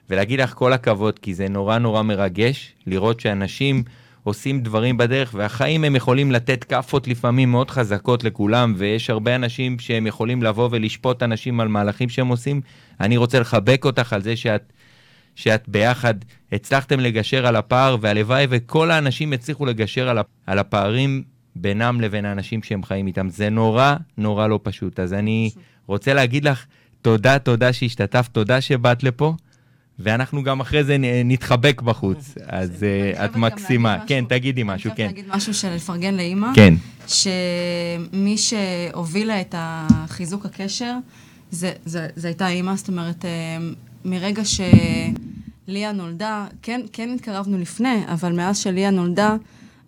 [0.10, 3.84] ולהגיד לך כל הכבוד, כי זה נורא נורא מרגש לראות שאנשים
[4.26, 9.80] עושים דברים בדרך, והחיים הם יכולים לתת כאפות לפעמים מאוד חזקות לכולם, ויש הרבה אנשים
[9.80, 12.62] שהם יכולים לבוא ולשפוט אנשים על מהלכים שהם עושים.
[13.00, 14.74] אני רוצה לחבק אותך על זה שאת,
[15.36, 16.14] שאת ביחד
[16.52, 21.24] הצלחתם לגשר על הפער, והלוואי וכל האנשים הצליחו לגשר על הפערים
[21.56, 23.30] בינם לבין האנשים שהם חיים איתם.
[23.30, 25.00] זה נורא נורא לא פשוט.
[25.00, 25.52] אז אני
[25.88, 26.66] רוצה להגיד לך
[27.02, 29.34] תודה, תודה שהשתתפת, תודה שבאת לפה.
[30.00, 33.98] ואנחנו גם אחרי זה נתחבק בחוץ, אז אה, את מקסימה.
[34.08, 35.04] כן, תגידי משהו, כן.
[35.04, 36.48] אני חייבת להגיד משהו של לפרגן לאימא.
[36.56, 36.74] כן.
[37.08, 40.98] שמי שהובילה את החיזוק הקשר,
[41.52, 43.58] זה, הייתה אימא, זאת אומרת, אה,
[44.06, 49.36] מרגע שליה נולדה, כן, כן התקרבנו לפני, אבל מאז שליה נולדה,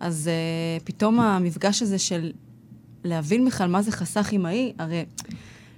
[0.00, 2.32] אז uh, פתאום המפגש הזה של
[3.04, 5.04] להבין בכלל מה זה חסך אמאי, הרי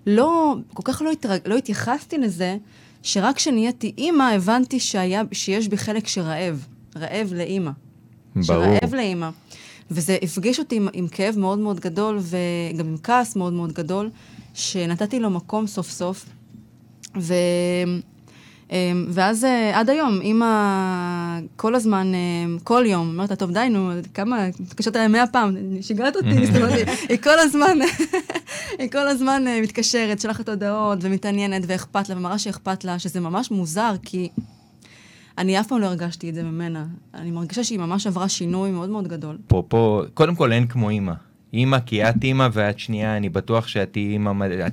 [0.07, 2.57] לא, כל כך לא, התרג, לא התייחסתי לזה,
[3.03, 6.67] שרק כשנהייתי אימא, הבנתי שהיה, שיש בי חלק שרעב.
[6.97, 7.71] רעב לאימא.
[8.35, 8.45] ברור.
[8.45, 9.29] שרעב לאימא.
[9.91, 14.11] וזה הפגיש אותי עם, עם כאב מאוד מאוד גדול, וגם עם כעס מאוד מאוד גדול,
[14.55, 16.27] שנתתי לו מקום סוף סוף.
[17.19, 17.35] ו...
[18.71, 20.47] אמ, ואז אה, עד היום, אימא
[21.57, 26.17] כל הזמן, אמ, כל יום, אומרת טוב, די, נו, כמה, מתקשרת אליי מאה פעם, שיגעת
[26.17, 26.63] אותי, זאת
[27.09, 27.79] היא כל הזמן,
[28.79, 33.51] היא כל הזמן אה, מתקשרת, שולחת הודעות ומתעניינת ואכפת לה, ומראה שאכפת לה, שזה ממש
[33.51, 34.29] מוזר, כי
[35.39, 36.85] אני אף פעם לא הרגשתי את זה ממנה.
[37.15, 39.39] אני מרגישה שהיא ממש עברה שינוי מאוד מאוד גדול.
[39.47, 41.13] אפרופו, קודם כל אין כמו אימא.
[41.53, 43.97] אימא כי את אימא ואת שנייה, אני בטוח שאת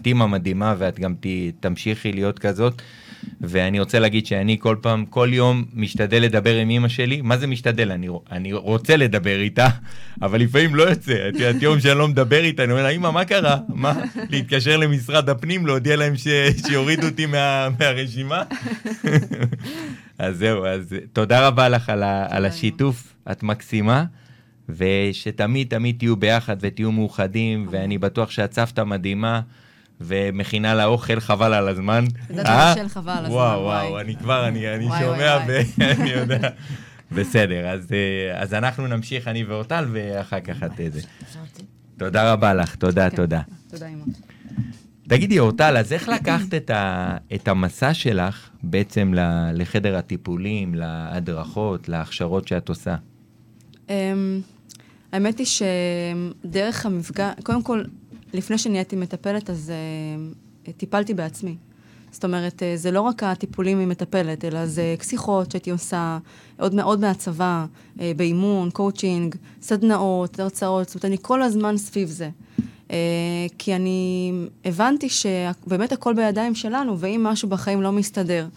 [0.05, 1.13] אימא, מדהימה ואת גם
[1.59, 2.81] תמשיכי להיות כזאת.
[3.41, 7.21] ואני רוצה להגיד שאני כל פעם, כל יום משתדל לדבר עם אימא שלי.
[7.21, 7.91] מה זה משתדל?
[7.91, 9.67] אני, אני רוצה לדבר איתה,
[10.21, 11.29] אבל לפעמים לא יוצא.
[11.29, 13.57] את יודעת, יום שאני לא מדבר איתה, אני אומר לה, אימא, מה קרה?
[13.69, 13.93] מה?
[14.29, 16.27] להתקשר למשרד הפנים, להודיע להם ש,
[16.67, 18.43] שיורידו אותי מה, מהרשימה?
[20.19, 24.03] אז זהו, אז תודה רבה לך על, ה, על השיתוף, את מקסימה.
[24.69, 29.41] ושתמיד תמיד תהיו ביחד ותהיו מאוחדים, ואני בטוח שאת סבתא מדהימה.
[30.01, 32.05] ומכינה לה אוכל חבל על הזמן.
[32.29, 33.87] יודעת לבשל חבל על הזמן, וואו, וואי.
[33.87, 36.49] וואו, אני כבר, אני, שומע ואני יודע.
[37.11, 41.01] בסדר, אז, אה, אז אנחנו נמשיך, אני ואורטל, ואחר כך את אה, זה.
[41.97, 43.15] תודה רבה לך, תודה, כן.
[43.15, 43.41] תודה.
[43.69, 44.03] תודה, אימא.
[45.07, 51.89] תגידי, אורטל, אז איך לקחת את, ה, את המסע שלך בעצם ל- לחדר הטיפולים, להדרכות,
[51.89, 52.95] להכשרות שאת עושה?
[53.87, 53.91] Um,
[55.11, 57.83] האמת היא שדרך המפגש, קודם כל,
[58.33, 59.71] לפני שנהייתי מטפלת, אז
[60.65, 61.55] uh, טיפלתי בעצמי.
[62.11, 66.17] זאת אומרת, uh, זה לא רק הטיפולים עם מטפלת, אלא זה שיחות שהייתי עושה,
[66.59, 67.65] עוד מאוד מהצבא,
[67.97, 72.29] אה, באימון, קואוצ'ינג, סדנאות, הרצאות, זאת אומרת, אני כל הזמן סביב זה.
[72.87, 72.91] אה,
[73.57, 74.31] כי אני
[74.65, 78.47] הבנתי שבאמת הכל בידיים שלנו, ואם משהו בחיים לא מסתדר,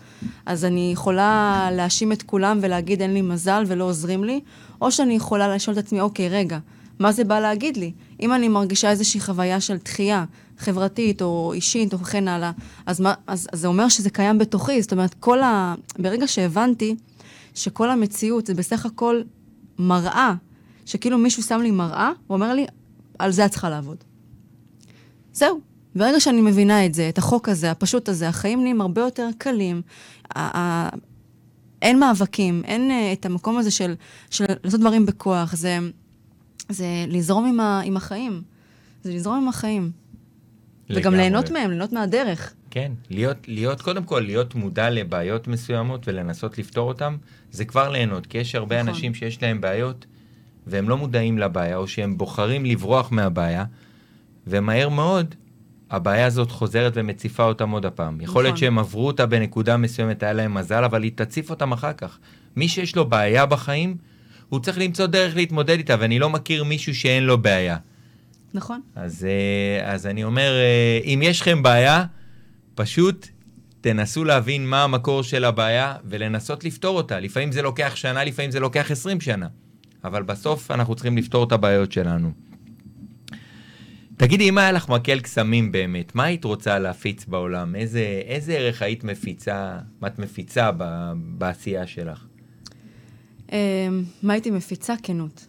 [0.47, 4.41] אז אני יכולה להאשים את כולם ולהגיד אין לי מזל ולא עוזרים לי,
[4.81, 6.59] או שאני יכולה לשאול את עצמי, אוקיי, רגע,
[7.01, 7.93] מה זה בא להגיד לי?
[8.21, 10.25] אם אני מרגישה איזושהי חוויה של דחייה
[10.59, 12.53] חברתית או אישית או וכן הלאה,
[12.87, 14.83] אז, מה, אז, אז זה אומר שזה קיים בתוכי.
[14.83, 15.75] זאת אומרת, כל ה...
[15.99, 16.97] ברגע שהבנתי
[17.55, 19.23] שכל המציאות זה בסך הכל
[19.79, 20.35] מראה,
[20.87, 22.67] שכאילו מישהו שם לי מראה, הוא אומר לי,
[23.19, 23.97] על זה את צריכה לעבוד.
[25.33, 25.61] זהו.
[25.95, 29.83] ברגע שאני מבינה את זה, את החוק הזה, הפשוט הזה, החיים נהיים הרבה יותר קלים.
[31.83, 33.95] אין מאבקים, אין uh, את המקום הזה של,
[34.31, 35.57] של לעשות דברים בכוח.
[35.57, 35.79] זה,
[36.71, 38.43] זה לזרום עם, ה, עם החיים.
[39.03, 39.91] זה לזרום עם החיים.
[40.91, 41.19] וגם לגמרי.
[41.19, 42.55] ליהנות מהם, ליהנות מהדרך.
[42.71, 47.17] כן, להיות, להיות, קודם כל, להיות מודע לבעיות מסוימות ולנסות לפתור אותן,
[47.51, 48.89] זה כבר ליהנות, כי יש הרבה נכון.
[48.89, 50.07] אנשים שיש להם בעיות,
[50.67, 53.65] והם לא מודעים לבעיה, או שהם בוחרים לברוח מהבעיה,
[54.47, 55.35] ומהר מאוד,
[55.91, 58.21] הבעיה הזאת חוזרת ומציפה אותם עוד הפעם.
[58.21, 58.61] יכול להיות נכון.
[58.61, 62.19] שהם עברו אותה בנקודה מסוימת, היה להם מזל, אבל היא תציף אותם אחר כך.
[62.57, 63.97] מי שיש לו בעיה בחיים,
[64.51, 67.77] הוא צריך למצוא דרך להתמודד איתה, ואני לא מכיר מישהו שאין לו בעיה.
[68.55, 68.81] נכון?
[68.95, 72.05] אז, אה, אז אני אומר, אה, אם יש לכם בעיה,
[72.75, 73.27] פשוט
[73.81, 77.21] תנסו להבין מה המקור של הבעיה ולנסות לפתור אותה.
[77.21, 79.47] לפעמים זה לוקח שנה, לפעמים זה לוקח 20 שנה.
[80.05, 82.33] אבל בסוף אנחנו צריכים לפתור את הבעיות שלנו.
[84.17, 87.77] תגידי, אם היה לך מקל קסמים באמת, מה היית רוצה להפיץ בעולם?
[87.77, 92.25] איזה, איזה ערך היית מפיצה, מה את מפיצה ב, בעשייה שלך?
[93.53, 93.57] אמ,
[94.23, 94.95] מה הייתי מפיצה?
[95.03, 95.47] כנות.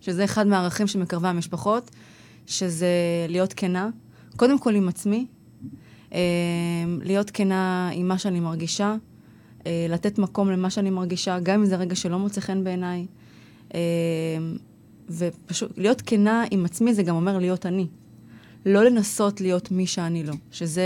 [0.00, 1.90] שזה אחד מהערכים של מקרבי המשפחות,
[2.46, 2.88] שזה
[3.28, 3.88] להיות כנה,
[4.36, 5.26] קודם כל עם עצמי,
[6.12, 6.18] אמ,
[7.02, 8.94] להיות כנה עם מה שאני מרגישה,
[9.66, 13.06] אה, לתת מקום למה שאני מרגישה, גם אם זה רגע שלא מוצא חן בעיניי.
[13.74, 13.78] אמ,
[15.10, 17.86] ופשוט להיות כנה עם עצמי זה גם אומר להיות אני.
[18.66, 20.82] לא לנסות להיות מי שאני לא, שזה,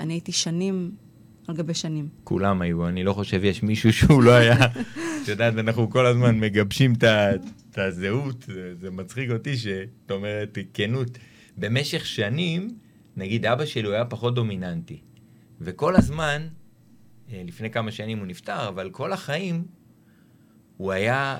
[0.00, 0.90] אני הייתי שנים
[1.48, 2.08] על גבי שנים.
[2.24, 4.56] כולם היו, אני לא חושב יש מישהו שהוא לא היה,
[5.28, 6.92] את יודעת, אנחנו כל הזמן מגבשים
[7.72, 11.18] את הזהות, זה, זה מצחיק אותי שאת אומרת כנות.
[11.56, 12.68] במשך שנים,
[13.16, 15.00] נגיד אבא שלי הוא היה פחות דומיננטי,
[15.60, 16.48] וכל הזמן,
[17.32, 19.64] אה, לפני כמה שנים הוא נפטר, אבל כל החיים
[20.76, 21.38] הוא היה,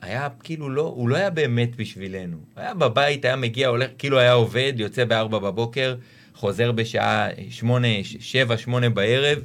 [0.00, 2.36] היה כאילו לא, הוא לא היה באמת בשבילנו.
[2.36, 5.96] הוא היה בבית, היה מגיע, הולך, כאילו היה עובד, יוצא בארבע בבוקר,
[6.34, 9.38] חוזר בשעה שמונה, שבע, שמונה בערב,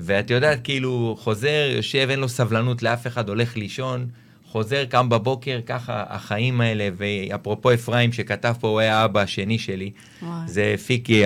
[0.00, 4.06] ואת יודעת, כאילו, חוזר, יושב, אין לו סבלנות לאף אחד, הולך לישון,
[4.44, 9.90] חוזר, קם בבוקר, ככה החיים האלה, ואפרופו אפרים שכתב פה, הוא היה האבא השני שלי,
[10.22, 10.32] וואי.
[10.46, 11.22] זה פיקי,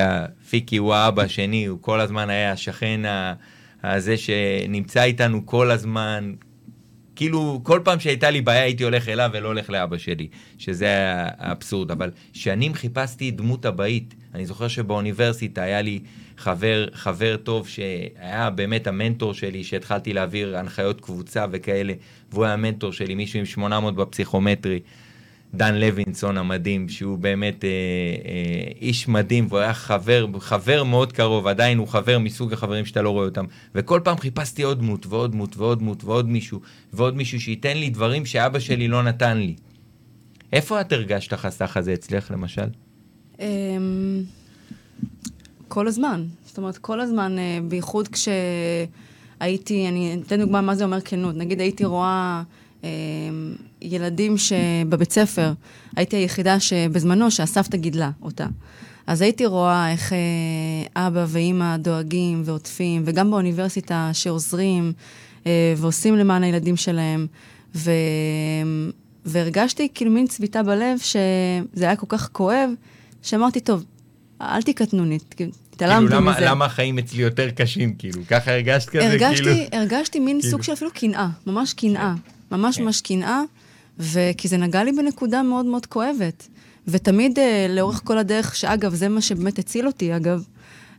[0.50, 3.34] פיקי הוא האבא השני, הוא כל הזמן היה השכן ה-
[3.82, 6.32] הזה שנמצא איתנו כל הזמן,
[7.18, 10.28] כאילו, כל פעם שהייתה לי בעיה הייתי הולך אליו ולא הולך לאבא שלי,
[10.58, 10.88] שזה
[11.38, 11.90] האבסורד.
[11.90, 14.14] אבל שנים חיפשתי דמות אבאית.
[14.34, 16.00] אני זוכר שבאוניברסיטה היה לי
[16.36, 21.92] חבר, חבר טוב שהיה באמת המנטור שלי, שהתחלתי להעביר הנחיות קבוצה וכאלה,
[22.32, 24.80] והוא היה המנטור שלי, מישהו עם 800 בפסיכומטרי.
[25.54, 31.46] דן לוינסון המדהים, שהוא באמת אה, אה, איש מדהים, והוא היה חבר, חבר מאוד קרוב,
[31.46, 33.44] עדיין הוא חבר מסוג החברים שאתה לא רואה אותם.
[33.74, 36.60] וכל פעם חיפשתי עוד דמות ועוד דמות ועוד דמות ועוד מישהו,
[36.92, 39.54] ועוד מישהו שייתן לי דברים שאבא שלי לא נתן לי.
[40.52, 42.66] איפה את הרגשת החסך הזה אצלך, למשל?
[43.40, 44.22] אמ,
[45.68, 46.24] כל הזמן.
[46.44, 51.36] זאת אומרת, כל הזמן, אה, בייחוד כשהייתי, אני אתן דוגמה מה זה אומר כנות.
[51.36, 52.42] נגיד הייתי רואה
[53.82, 55.52] ילדים שבבית ספר,
[55.96, 58.46] הייתי היחידה שבזמנו שהסבתא גידלה אותה.
[59.06, 64.92] אז הייתי רואה איך אה, אבא ואימא דואגים ועוטפים, וגם באוניברסיטה שעוזרים
[65.46, 67.26] אה, ועושים למען הילדים שלהם.
[67.74, 67.90] ו...
[69.24, 72.70] והרגשתי כאילו מין צביטה בלב, שזה היה כל כך כואב,
[73.22, 73.84] שאמרתי, טוב,
[74.40, 75.18] אל תקטנוני,
[75.72, 76.40] התעלמתי כאילו, למה, מזה.
[76.40, 78.22] למה החיים אצלי יותר קשים, כאילו?
[78.28, 79.66] ככה הרגשת כזה, הרגשתי, כאילו?
[79.72, 80.50] הרגשתי מין כאילו.
[80.50, 82.14] סוג של אפילו קנאה, ממש קנאה.
[82.52, 82.84] ממש כן.
[82.84, 83.42] ממש קנאה,
[83.98, 86.48] וכי זה נגע לי בנקודה מאוד מאוד כואבת.
[86.88, 90.44] ותמיד אה, לאורך כל הדרך, שאגב, זה מה שבאמת הציל אותי, אגב,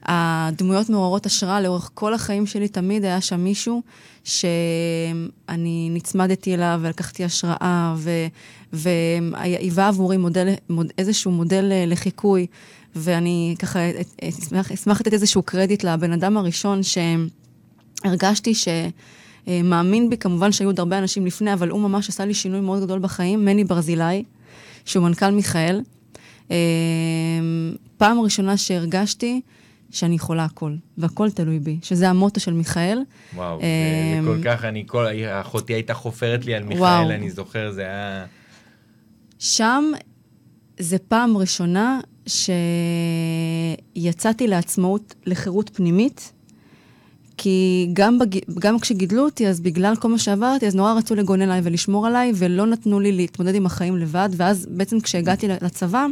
[0.03, 3.81] הדמויות מעוררות השראה לאורך כל החיים שלי, תמיד היה שם מישהו
[4.23, 7.95] שאני נצמדתי אליו ולקחתי השראה,
[8.73, 12.47] והיווה עבורי מודל, מוד, איזשהו מודל אה, לחיקוי,
[12.95, 13.79] ואני ככה
[14.23, 16.81] אשמח, אשמח לתת איזשהו קרדיט לבן אדם הראשון
[18.03, 18.67] שהרגשתי ש...
[19.49, 22.59] אה, מאמין בי, כמובן שהיו עוד הרבה אנשים לפני, אבל הוא ממש עשה לי שינוי
[22.59, 24.23] מאוד גדול בחיים, מני ברזילי,
[24.85, 25.81] שהוא מנכ"ל מיכאל.
[26.51, 26.57] אה,
[27.97, 29.41] פעם ראשונה שהרגשתי
[29.91, 33.01] שאני יכולה הכל, והכל תלוי בי, שזה המוטו של מיכאל.
[33.35, 33.63] וואו, אמ,
[34.25, 37.12] זה כל כך, אני, כל, אחותי הייתה חופרת לי על מיכאל, וואו.
[37.12, 38.25] אני זוכר, זה היה...
[39.39, 39.91] שם
[40.79, 41.99] זה פעם ראשונה
[43.97, 46.33] שיצאתי לעצמאות, לחירות פנימית,
[47.41, 48.39] כי גם, בג...
[48.60, 52.32] גם כשגידלו אותי, אז בגלל כל מה שעברתי, אז נורא רצו לגונן עליי ולשמור עליי,
[52.36, 56.06] ולא נתנו לי להתמודד עם החיים לבד, ואז בעצם כשהגעתי לצבא,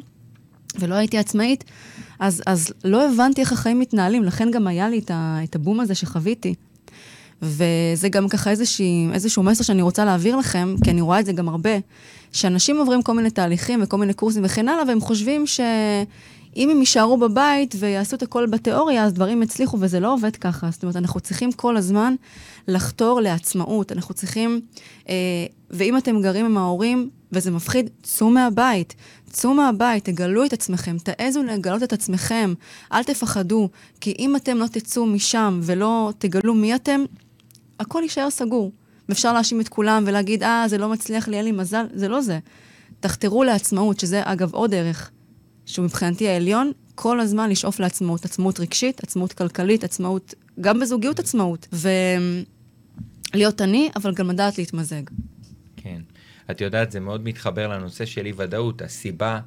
[0.80, 1.64] ולא הייתי עצמאית,
[2.20, 5.40] אז, אז לא הבנתי איך החיים מתנהלים, לכן גם היה לי את, ה...
[5.44, 6.54] את הבום הזה שחוויתי.
[7.42, 11.34] וזה גם ככה איזושהי, איזשהו מסר שאני רוצה להעביר לכם, כי אני רואה את זה
[11.34, 11.78] גם הרבה,
[12.32, 15.48] שאנשים עוברים כל מיני תהליכים וכל מיני קורסים וכן הלאה, והם חושבים
[16.56, 20.70] שאם הם יישארו בבית ויעשו את הכל בתיאוריה, אז דברים יצליחו, וזה לא עובד ככה.
[20.72, 22.16] זאת אומרת, אנחנו צריכים כל הזמן
[22.68, 23.92] לחתור לעצמאות.
[23.92, 24.62] אנחנו צריכים,
[25.10, 25.14] אה,
[25.70, 28.96] ואם אתם גרים עם ההורים, וזה מפחיד, צאו מהבית.
[29.30, 32.54] צאו מהבית, תגלו את עצמכם, תעזו לגלות את עצמכם,
[32.92, 33.70] אל תפחדו,
[34.02, 37.04] כי אם אתם לא תצאו משם ולא תגלו מי אתם,
[37.80, 38.72] הכל יישאר סגור.
[39.10, 42.22] ואפשר להאשים את כולם ולהגיד, אה, זה לא מצליח לי, אין לי מזל, זה לא
[42.22, 42.40] זה.
[43.00, 45.12] תחתרו לעצמאות, שזה אגב עוד ערך,
[45.68, 51.68] שהוא מבחינתי העליון, כל הזמן לשאוף לעצמאות, עצמאות רגשית, עצמאות כלכלית, עצמאות, גם בזוגיות עצמאות.
[53.34, 55.04] ולהיות אני, אבל גם לדעת להתמזג.
[55.78, 56.02] כן.
[56.52, 58.82] את יודעת, זה מאוד מתחבר לנושא של אי-ודאות.
[58.82, 59.40] הסיבה,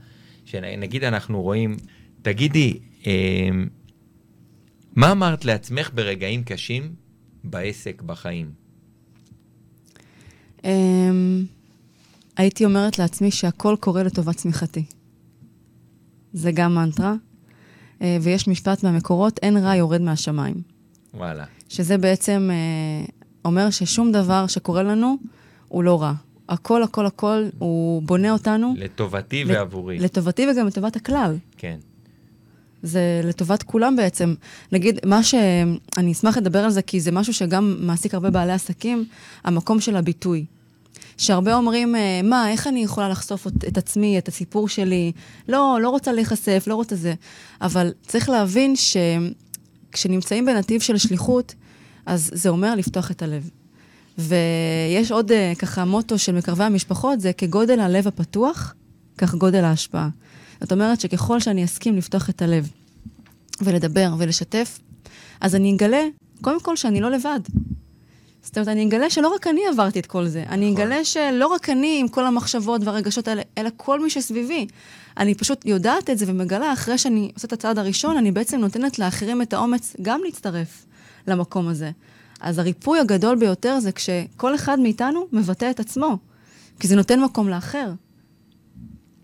[0.45, 1.77] שנגיד אנחנו רואים,
[2.23, 3.13] תגידי, אה,
[4.97, 6.95] מה אמרת לעצמך ברגעים קשים
[7.45, 8.51] בעסק, בחיים?
[10.65, 11.45] אמ,
[12.37, 14.85] הייתי אומרת לעצמי שהכל קורה לטובת צמיחתי.
[16.33, 17.15] זה גם מנטרה,
[18.03, 20.55] אה, ויש משפט מהמקורות, אין רע יורד מהשמיים.
[21.15, 21.45] וואלה.
[21.69, 23.07] שזה בעצם אה,
[23.45, 25.17] אומר ששום דבר שקורה לנו
[25.69, 26.13] הוא לא רע.
[26.49, 28.75] הכל, הכל, הכל, הוא בונה אותנו.
[28.77, 29.99] לטובתי לט- ועבורי.
[29.99, 31.37] לטובתי וגם לטובת הכלל.
[31.57, 31.79] כן.
[32.83, 34.35] זה לטובת כולם בעצם.
[34.73, 35.35] נגיד, מה ש...
[35.97, 39.05] אני אשמח לדבר על זה, כי זה משהו שגם מעסיק הרבה בעלי עסקים,
[39.45, 40.45] המקום של הביטוי.
[41.21, 45.13] שהרבה אומרים, אה, מה, איך אני יכולה לחשוף את, עצמי, את הסיפור שלי?
[45.49, 47.15] לא, לא רוצה להיחשף, לא רוצה זה.
[47.61, 51.55] אבל צריך להבין שכשנמצאים בנתיב של שליחות,
[52.07, 53.51] אז זה אומר לפתוח את הלב.
[54.19, 58.75] ויש עוד אה, ככה מוטו של מקרבי המשפחות, זה כגודל הלב הפתוח,
[59.19, 60.09] כך גודל ההשפעה.
[60.61, 62.71] זאת אומרת שככל שאני אסכים לפתוח את הלב
[63.61, 64.79] ולדבר ולשתף,
[65.41, 66.03] אז אני אגלה,
[66.41, 67.41] קודם כל, שאני לא לבד.
[68.43, 70.45] זאת אומרת, אני אגלה שלא רק אני עברתי את כל זה.
[70.49, 70.83] אני נכון.
[70.83, 74.67] אגלה שלא רק אני עם כל המחשבות והרגשות האלה, אלא כל מי שסביבי.
[75.17, 78.99] אני פשוט יודעת את זה ומגלה, אחרי שאני עושה את הצעד הראשון, אני בעצם נותנת
[78.99, 80.87] לאחרים את האומץ גם להצטרף
[81.27, 81.91] למקום הזה.
[82.41, 86.19] אז הריפוי הגדול ביותר זה כשכל אחד מאיתנו מבטא את עצמו,
[86.81, 87.93] כי זה נותן מקום לאחר.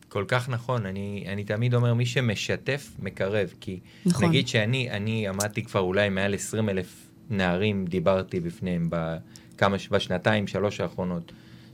[0.08, 3.48] כל כך נכון, אני, אני תמיד אומר, מי שמשתף, מקרב.
[3.60, 4.28] כי נכון.
[4.28, 8.90] נגיד שאני אני עמדתי כבר אולי מעל 20 אלף נערים, דיברתי בפניהם
[9.58, 11.32] כמה, בשנתיים, שלוש האחרונות.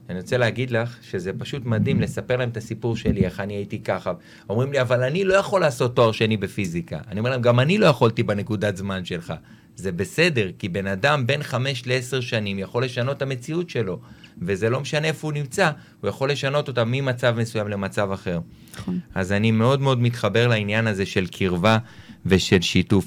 [0.08, 3.78] אני רוצה להגיד לך שזה פשוט מדהים לספר להם את הסיפור שלי, איך אני הייתי
[3.78, 4.12] ככה.
[4.48, 6.98] אומרים לי, אבל אני לא יכול לעשות תואר שני בפיזיקה.
[7.08, 9.32] אני אומר להם, גם אני לא יכולתי בנקודת זמן שלך.
[9.76, 14.00] זה בסדר, כי בן אדם בין חמש לעשר שנים יכול לשנות את המציאות שלו,
[14.42, 18.40] וזה לא משנה איפה הוא נמצא, הוא יכול לשנות אותה ממצב מסוים למצב אחר.
[18.74, 18.98] נכון.
[19.14, 21.78] אז אני מאוד מאוד מתחבר לעניין הזה של קרבה
[22.26, 23.06] ושל שיתוף.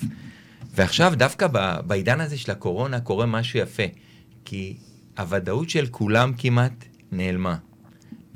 [0.76, 3.84] ועכשיו, דווקא ב- בעידן הזה של הקורונה, קורה משהו יפה.
[4.46, 4.78] כי
[5.18, 7.56] הוודאות של כולם כמעט נעלמה.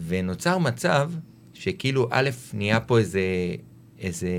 [0.07, 1.11] ונוצר מצב
[1.53, 3.21] שכאילו, א', נהיה פה איזה,
[3.99, 4.29] איזה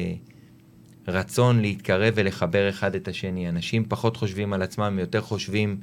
[1.08, 3.48] רצון להתקרב ולחבר אחד את השני.
[3.48, 5.80] אנשים פחות חושבים על עצמם, יותר חושבים,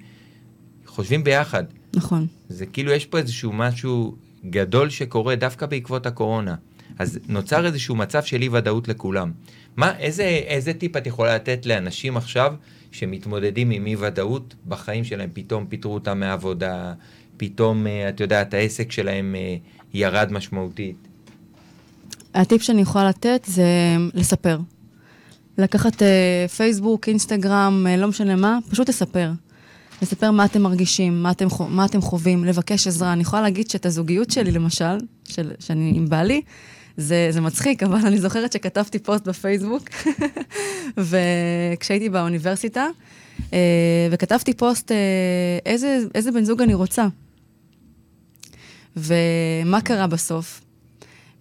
[0.86, 1.64] חושבים ביחד.
[1.96, 2.28] נכון.
[2.50, 4.16] זה כאילו יש פה איזשהו משהו
[4.50, 6.56] גדול שקורה דווקא בעקבות הקורונה.
[7.00, 9.32] אז נוצר איזשהו מצב של אי ודאות לכולם.
[9.78, 12.54] מה, איזה, איזה טיפ את יכולה לתת לאנשים עכשיו
[12.92, 15.30] שמתמודדים עם אי ודאות בחיים שלהם?
[15.34, 16.94] פתאום פיטרו אותם מהעבודה,
[17.38, 19.56] פתאום, אה, את יודעת, העסק שלהם אה,
[19.94, 20.96] ירד משמעותית.
[22.34, 23.66] הטיפ שאני יכולה לתת זה
[24.14, 24.58] לספר.
[25.58, 29.32] לקחת אה, פייסבוק, אינסטגרם, אה, לא משנה מה, פשוט לספר.
[30.02, 33.14] לספר מה אתם מרגישים, מה אתם, מה אתם חווים, לבקש עזרה.
[33.14, 34.98] אני יכולה להגיד שאת הזוגיות שלי, למשל,
[35.30, 36.42] של, שאני עם בעלי,
[36.98, 39.90] זה, זה מצחיק, אבל אני זוכרת שכתבתי פוסט בפייסבוק,
[41.10, 42.88] וכשהייתי באוניברסיטה,
[43.54, 44.98] אה, וכתבתי פוסט אה,
[45.66, 47.08] איזה, איזה בן זוג אני רוצה.
[48.96, 50.62] ומה קרה בסוף?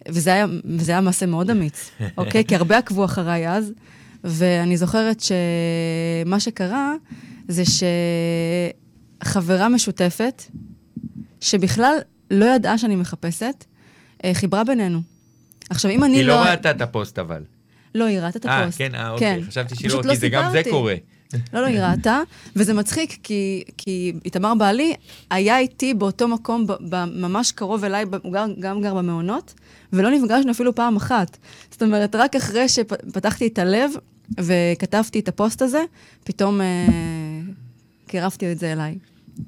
[0.08, 2.44] וזה היה, וזה היה מעשה מאוד אמיץ, אוקיי?
[2.44, 3.72] כי הרבה עקבו אחריי אז,
[4.24, 6.94] ואני זוכרת שמה שקרה
[7.48, 7.62] זה
[9.22, 10.42] שחברה משותפת,
[11.40, 11.94] שבכלל
[12.30, 13.64] לא ידעה שאני מחפשת,
[14.24, 15.15] אה, חיברה בינינו.
[15.70, 16.34] עכשיו, אם אני היא לא...
[16.34, 17.42] לא ראתה את הפוסט אבל.
[17.94, 18.78] לא, היא ראתה את אה, הפוסט.
[18.78, 19.44] כן, אה, אוקיי.
[19.44, 20.62] חשבתי שלא, כי לא זה גם זה.
[20.70, 20.94] קורה.
[21.52, 22.20] לא, לא, היא ראתה,
[22.56, 24.94] וזה מצחיק, כי, כי איתמר בעלי
[25.30, 29.54] היה איתי באותו מקום, ב, ב, ממש קרוב אליי, הוא גר, גם גר במעונות,
[29.92, 31.36] ולא נפגשנו אפילו פעם אחת.
[31.70, 33.90] זאת אומרת, רק אחרי שפתחתי את הלב
[34.40, 35.84] וכתבתי את הפוסט הזה,
[36.24, 36.86] פתאום אה,
[38.06, 38.98] קירבתי את זה אליי.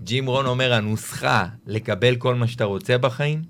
[0.05, 3.43] ג'ים רון אומר, הנוסחה לקבל כל מה שאתה רוצה בחיים,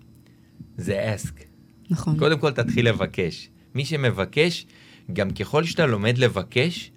[0.76, 1.47] זה אסק.
[1.90, 2.18] נכון.
[2.18, 3.48] קודם כל תתחיל לבקש.
[3.74, 4.66] מי שמבקש,
[5.12, 6.90] גם ככל שאתה לומד לבקש,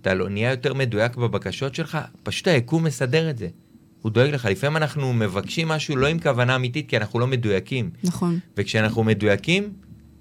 [0.00, 3.48] אתה לא נהיה יותר מדויק בבקשות שלך, פשוט היקום מסדר את זה.
[4.02, 4.44] הוא דואג לך.
[4.44, 7.90] לפעמים אנחנו מבקשים משהו לא עם כוונה אמיתית, כי אנחנו לא מדויקים.
[8.04, 8.38] נכון.
[8.56, 9.72] וכשאנחנו מדויקים,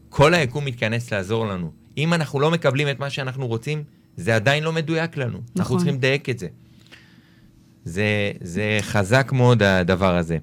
[0.09, 1.71] כל היקום מתכנס לעזור לנו.
[1.97, 3.84] אם אנחנו לא מקבלים את מה שאנחנו רוצים,
[4.17, 5.38] זה עדיין לא מדויק לנו.
[5.38, 5.78] אנחנו נכון.
[5.78, 6.47] צריכים לדייק את זה.
[7.86, 10.38] זה, זה חזק מאוד הדבר הזה.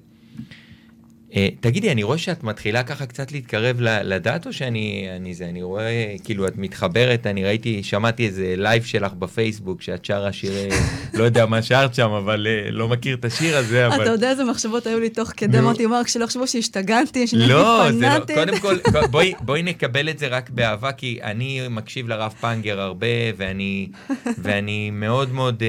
[1.31, 5.61] אה, תגידי, אני רואה שאת מתחילה ככה קצת להתקרב לדת, או שאני אני זה, אני
[5.61, 10.69] רואה, כאילו, את מתחברת, אני ראיתי, שמעתי איזה לייב שלך בפייסבוק, שאת שרה שירי,
[11.17, 14.01] לא יודע מה שרת שם, אבל אה, לא מכיר את השיר הזה, אבל...
[14.01, 15.59] אתה יודע איזה מחשבות היו לי תוך כדי.
[15.59, 18.35] אמרתי, מרק, שלא יחשבו שהשתגעתי, שנהייתי לא, זה לא, פנאטית.
[18.35, 18.77] קודם כל,
[19.11, 23.07] בואי, בואי נקבל את זה רק באהבה, כי אני מקשיב לרב פנגר הרבה,
[23.37, 23.89] ואני,
[24.37, 25.67] ואני מאוד מאוד אה,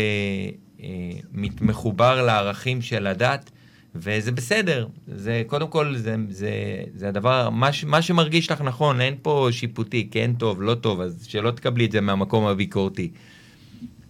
[0.82, 3.50] אה, מחובר לערכים של הדת,
[3.94, 4.86] וזה בסדר.
[5.14, 6.50] זה, קודם כל, זה, זה,
[6.94, 11.00] זה הדבר, מה, ש- מה שמרגיש לך נכון, אין פה שיפוטי, כן טוב, לא טוב,
[11.00, 13.10] אז שלא תקבלי את זה מהמקום הביקורתי.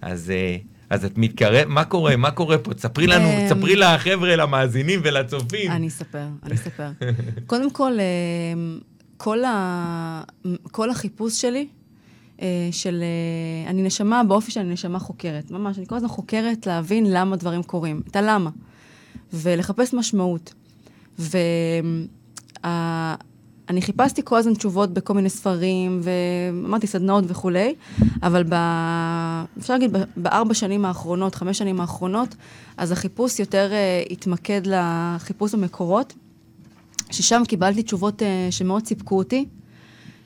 [0.03, 0.31] אז...
[0.31, 0.57] אה,
[0.93, 2.17] אז את מתקרב, מה קורה?
[2.17, 2.75] מה קורה פה?
[2.75, 5.71] תספרי לנו, אמ, תספרי לחבר'ה, למאזינים ולצופים.
[5.71, 6.89] אני אספר, אני אספר.
[7.47, 8.05] קודם כל, אה,
[9.17, 10.23] כל, ה...
[10.71, 11.67] כל החיפוש שלי,
[12.43, 13.03] אה, של...
[13.03, 15.51] אה, אני נשמה באופי שאני נשמה חוקרת.
[15.51, 18.03] ממש, אני כל הזמן חוקרת להבין למה דברים קורים.
[18.11, 18.51] את הלמה.
[19.33, 20.55] ולחפש משמעות.
[21.19, 22.07] ואני
[23.81, 27.75] חיפשתי כל הזמן תשובות בכל מיני ספרים, ואמרתי סדנאות וכולי,
[28.23, 28.55] אבל ב...
[29.59, 32.35] אפשר להגיד, בארבע שנים האחרונות, חמש שנים האחרונות,
[32.77, 36.15] אז החיפוש יותר uh, התמקד לחיפוש במקורות,
[37.11, 39.47] ששם קיבלתי תשובות uh, שמאוד סיפקו אותי.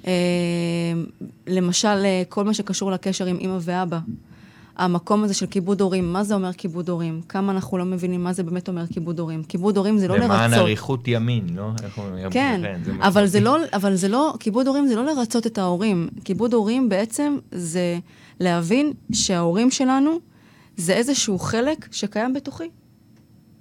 [0.02, 0.06] Uh,
[1.46, 3.98] למשל, uh, כל מה שקשור לקשר עם אימא ואבא.
[4.76, 7.20] המקום הזה של כיבוד הורים, מה זה אומר כיבוד הורים?
[7.28, 9.42] כמה אנחנו לא מבינים מה זה באמת אומר כיבוד הורים.
[9.42, 10.66] כיבוד הורים זה לא למען לרצות.
[10.66, 11.70] אריכות ימין, לא?
[12.30, 15.58] כן, זה מה אבל זה לא, אבל זה לא, כיבוד הורים זה לא לרצות את
[15.58, 16.08] ההורים.
[16.24, 17.98] כיבוד הורים בעצם זה
[18.40, 20.20] להבין שההורים שלנו
[20.76, 22.68] זה איזשהו חלק שקיים בתוכי.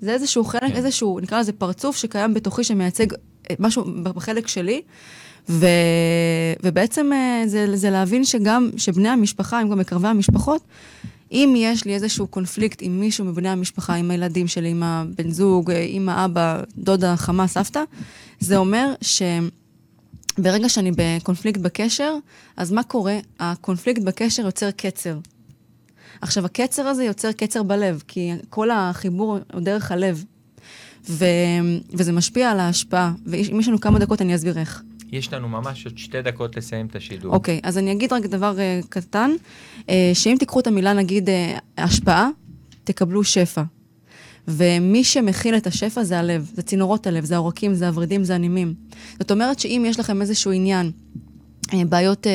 [0.01, 0.71] זה איזשהו חלק, כן.
[0.71, 3.07] איזשהו, נקרא לזה פרצוף שקיים בתוכי שמייצג
[3.51, 4.81] את משהו בחלק שלי.
[5.49, 5.65] ו,
[6.63, 10.61] ובעצם אה, זה, זה להבין שגם, שבני המשפחה, הם גם מקרבי המשפחות,
[11.35, 15.71] אם יש לי איזשהו קונפליקט עם מישהו מבני המשפחה, עם הילדים שלי, עם הבן זוג,
[15.71, 17.83] אה, עם האבא, דודה, חמה, סבתא,
[18.39, 22.15] זה אומר שברגע שאני בקונפליקט בקשר,
[22.57, 23.17] אז מה קורה?
[23.39, 25.17] הקונפליקט בקשר יוצר קצר.
[26.21, 30.23] עכשיו, הקצר הזה יוצר קצר בלב, כי כל החיבור הוא דרך הלב,
[31.09, 31.25] ו...
[31.93, 33.13] וזה משפיע על ההשפעה.
[33.25, 34.83] ואם יש לנו כמה דקות, אני אסביר איך.
[35.17, 37.33] יש לנו ממש עוד שתי דקות לסיים את השידור.
[37.33, 39.31] אוקיי, אז אני אגיד רק דבר uh, קטן,
[39.79, 41.31] uh, שאם תיקחו את המילה, נגיד, uh,
[41.77, 42.29] השפעה,
[42.83, 43.63] תקבלו שפע.
[44.47, 48.73] ומי שמכיל את השפע זה הלב, זה צינורות הלב, זה העורקים, זה הוורידים, זה הנימים.
[49.19, 50.91] זאת אומרת שאם יש לכם איזשהו עניין,
[51.73, 52.31] בעיות אה,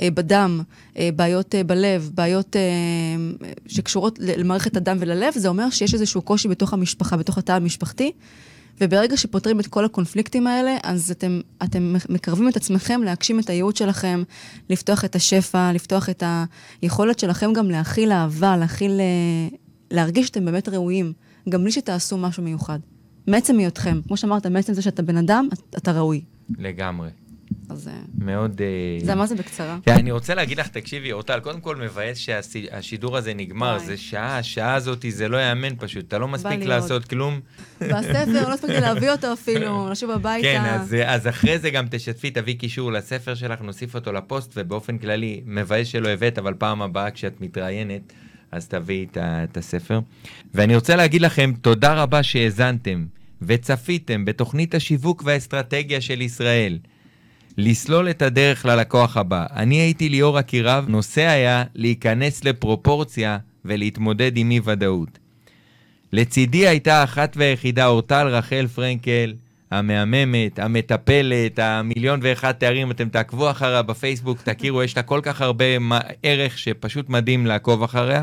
[0.00, 0.60] אה, בדם,
[0.98, 2.60] אה, בעיות אה, בלב, בעיות אה,
[3.66, 8.12] שקשורות למערכת הדם וללב, זה אומר שיש איזשהו קושי בתוך המשפחה, בתוך התא המשפחתי,
[8.80, 13.76] וברגע שפותרים את כל הקונפליקטים האלה, אז אתם, אתם מקרבים את עצמכם להגשים את הייעוד
[13.76, 14.22] שלכם,
[14.70, 16.22] לפתוח את השפע, לפתוח את
[16.82, 19.00] היכולת שלכם גם להכיל אהבה, להכיל...
[19.00, 19.56] אה,
[19.90, 21.12] להרגיש שאתם באמת ראויים,
[21.48, 22.78] גם בלי שתעשו משהו מיוחד.
[23.26, 26.20] מעצם היותכם, כמו שאמרת, מעצם זה שאתה בן אדם, אתה ראוי.
[26.58, 27.08] לגמרי.
[27.70, 27.90] אז...
[28.18, 28.60] מאוד...
[28.60, 29.78] אה, זה מה זה בקצרה?
[29.88, 34.74] אני רוצה להגיד לך, תקשיבי, אורטל, קודם כל מבאס שהשידור הזה נגמר, זה שעה, השעה
[34.74, 37.40] הזאת, זה לא ייאמן פשוט, אתה לא מספיק לעשות כלום.
[37.80, 40.46] בספר, לא הספקתי להביא אותו אפילו, לשוב הביתה.
[40.46, 40.62] כן,
[41.06, 45.86] אז אחרי זה גם תשתפי, תביא קישור לספר שלך, נוסיף אותו לפוסט, ובאופן כללי, מבאס
[45.86, 48.12] שלא הבאת, אבל פעם הבאה כשאת מתראיינת,
[48.52, 50.00] אז תביאי את הספר.
[50.54, 53.06] ואני רוצה להגיד לכם, תודה רבה שהאזנתם
[53.42, 56.78] וצפיתם בתוכנית השיווק והאסטרטגיה של ישראל.
[57.62, 59.46] לסלול את הדרך ללקוח הבא.
[59.56, 65.18] אני הייתי ליאור אקירב, נושא היה להיכנס לפרופורציה ולהתמודד עם אי-ודאות.
[66.12, 69.34] לצידי הייתה אחת והיחידה אורטל רחל פרנקל,
[69.70, 75.64] המהממת, המטפלת, המיליון ואחד תארים, אתם תעקבו אחריה בפייסבוק, תכירו, יש לה כל כך הרבה
[76.22, 78.22] ערך שפשוט מדהים לעקוב אחריה.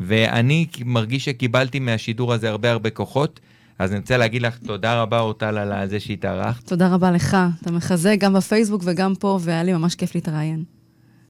[0.00, 3.40] ואני מרגיש שקיבלתי מהשידור הזה הרבה הרבה כוחות.
[3.78, 6.66] אז אני רוצה להגיד לך תודה רבה, אורטל, על זה שהתארחת.
[6.66, 7.36] תודה רבה לך.
[7.62, 10.64] אתה מחזק גם בפייסבוק וגם פה, והיה לי ממש כיף להתראיין.